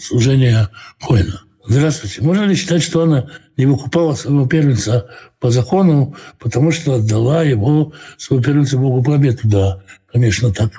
служения 0.00 0.68
воина. 1.00 1.42
Здравствуйте. 1.64 2.22
Можно 2.22 2.44
ли 2.44 2.54
считать, 2.56 2.82
что 2.82 3.02
она 3.02 3.28
не 3.56 3.66
выкупала 3.66 4.14
своего 4.14 4.46
первенца 4.46 5.08
по 5.38 5.50
закону, 5.50 6.16
потому 6.38 6.72
что 6.72 6.94
отдала 6.94 7.44
его, 7.44 7.92
своего 8.18 8.42
первенца 8.42 8.76
Богу 8.76 9.02
по 9.02 9.14
обету? 9.14 9.48
Да, 9.48 9.82
конечно, 10.12 10.52
так. 10.52 10.72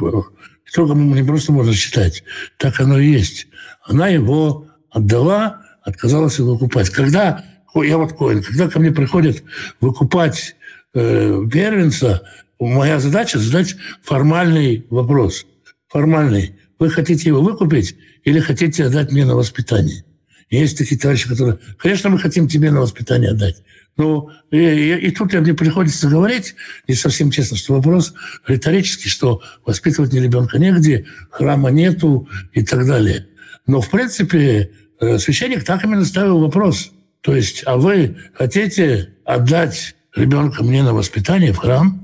Только 0.73 0.93
не 0.93 1.23
просто 1.23 1.51
можно 1.51 1.73
считать. 1.73 2.23
Так 2.57 2.79
оно 2.79 2.99
и 2.99 3.11
есть. 3.11 3.47
Она 3.85 4.09
его 4.09 4.67
отдала, 4.89 5.61
отказалась 5.83 6.39
его 6.39 6.53
выкупать. 6.53 6.89
Когда, 6.89 7.45
я 7.75 7.97
вот 7.97 8.13
Коин, 8.13 8.43
когда 8.43 8.69
ко 8.69 8.79
мне 8.79 8.91
приходят 8.91 9.43
выкупать 9.79 10.55
э, 10.93 11.43
первенца, 11.51 12.23
моя 12.59 12.99
задача 12.99 13.39
задать 13.39 13.75
формальный 14.01 14.85
вопрос. 14.89 15.45
Формальный. 15.87 16.55
Вы 16.79 16.89
хотите 16.89 17.29
его 17.29 17.41
выкупить 17.41 17.95
или 18.23 18.39
хотите 18.39 18.85
отдать 18.85 19.11
мне 19.11 19.25
на 19.25 19.35
воспитание? 19.35 20.03
Есть 20.49 20.77
такие 20.77 20.99
товарищи, 20.99 21.27
которые, 21.27 21.57
конечно, 21.77 22.09
мы 22.09 22.19
хотим 22.19 22.47
тебе 22.47 22.71
на 22.71 22.81
воспитание 22.81 23.31
отдать. 23.31 23.63
Но 23.97 24.29
и, 24.51 24.57
и, 24.57 25.07
и 25.07 25.11
тут 25.11 25.33
мне 25.33 25.53
приходится 25.53 26.07
говорить, 26.07 26.55
не 26.87 26.95
совсем 26.95 27.31
честно, 27.31 27.57
что 27.57 27.73
вопрос 27.73 28.13
риторический, 28.47 29.09
что 29.09 29.41
воспитывать 29.65 30.13
не 30.13 30.19
ребенка 30.19 30.59
негде, 30.59 31.05
храма 31.29 31.69
нету 31.69 32.27
и 32.53 32.63
так 32.63 32.85
далее. 32.85 33.27
Но, 33.65 33.81
в 33.81 33.89
принципе, 33.89 34.71
э, 34.99 35.17
священник 35.19 35.63
так 35.63 35.83
именно 35.83 36.05
ставил 36.05 36.39
вопрос. 36.39 36.91
То 37.21 37.35
есть, 37.35 37.63
а 37.65 37.77
вы 37.77 38.17
хотите 38.33 39.13
отдать 39.25 39.95
ребенка 40.15 40.63
мне 40.63 40.83
на 40.83 40.93
воспитание 40.93 41.53
в 41.53 41.57
храм? 41.57 42.02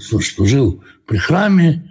Служил 0.00 0.82
при 1.06 1.18
храме, 1.18 1.82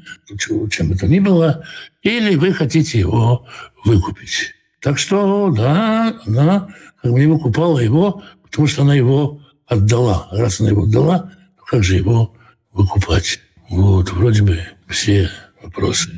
чем 0.69 0.89
бы 0.89 0.95
то 0.95 1.07
ни 1.07 1.19
было, 1.19 1.63
или 2.01 2.35
вы 2.35 2.53
хотите 2.53 2.99
его 2.99 3.45
выкупить. 3.83 4.53
Так 4.81 4.97
что, 4.97 5.51
да, 5.51 6.19
она 6.25 6.69
как 7.01 7.11
бы 7.11 7.19
не 7.19 7.27
выкупала 7.27 7.79
его, 7.79 8.23
потому 8.43 8.67
что 8.67 8.83
она 8.83 8.95
его 8.95 9.41
отдала. 9.67 10.27
Раз 10.31 10.59
она 10.59 10.69
его 10.69 10.83
отдала, 10.83 11.31
то 11.57 11.65
как 11.65 11.83
же 11.83 11.95
его 11.95 12.35
выкупать? 12.73 13.39
Вот, 13.69 14.11
вроде 14.11 14.43
бы 14.43 14.59
все 14.87 15.29
вопросы 15.63 16.11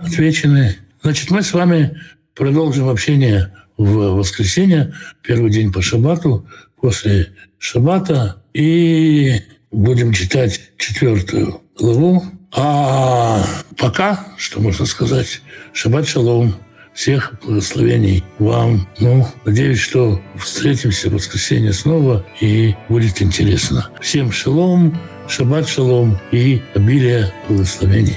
отвечены. 0.00 0.76
Значит, 1.02 1.30
мы 1.30 1.42
с 1.42 1.52
вами 1.52 1.98
продолжим 2.34 2.88
общение 2.88 3.54
в 3.76 4.16
воскресенье, 4.16 4.94
первый 5.22 5.50
день 5.50 5.72
по 5.72 5.82
шабату, 5.82 6.48
после 6.80 7.34
шабата, 7.58 8.42
и 8.54 9.40
будем 9.70 10.12
читать 10.12 10.60
четвертую 10.76 11.60
главу. 11.78 12.24
А 12.52 13.44
пока, 13.76 14.26
что 14.36 14.60
можно 14.60 14.86
сказать, 14.86 15.42
шаббат 15.72 16.08
шалом, 16.08 16.54
всех 16.94 17.34
благословений 17.44 18.24
вам. 18.40 18.88
Ну, 18.98 19.26
надеюсь, 19.44 19.78
что 19.78 20.20
встретимся 20.36 21.08
в 21.08 21.12
воскресенье 21.12 21.72
снова 21.72 22.26
и 22.40 22.74
будет 22.88 23.22
интересно. 23.22 23.88
Всем 24.00 24.32
шалом, 24.32 24.98
шаббат 25.28 25.68
шалом 25.68 26.18
и 26.32 26.60
обилие 26.74 27.32
благословений. 27.48 28.16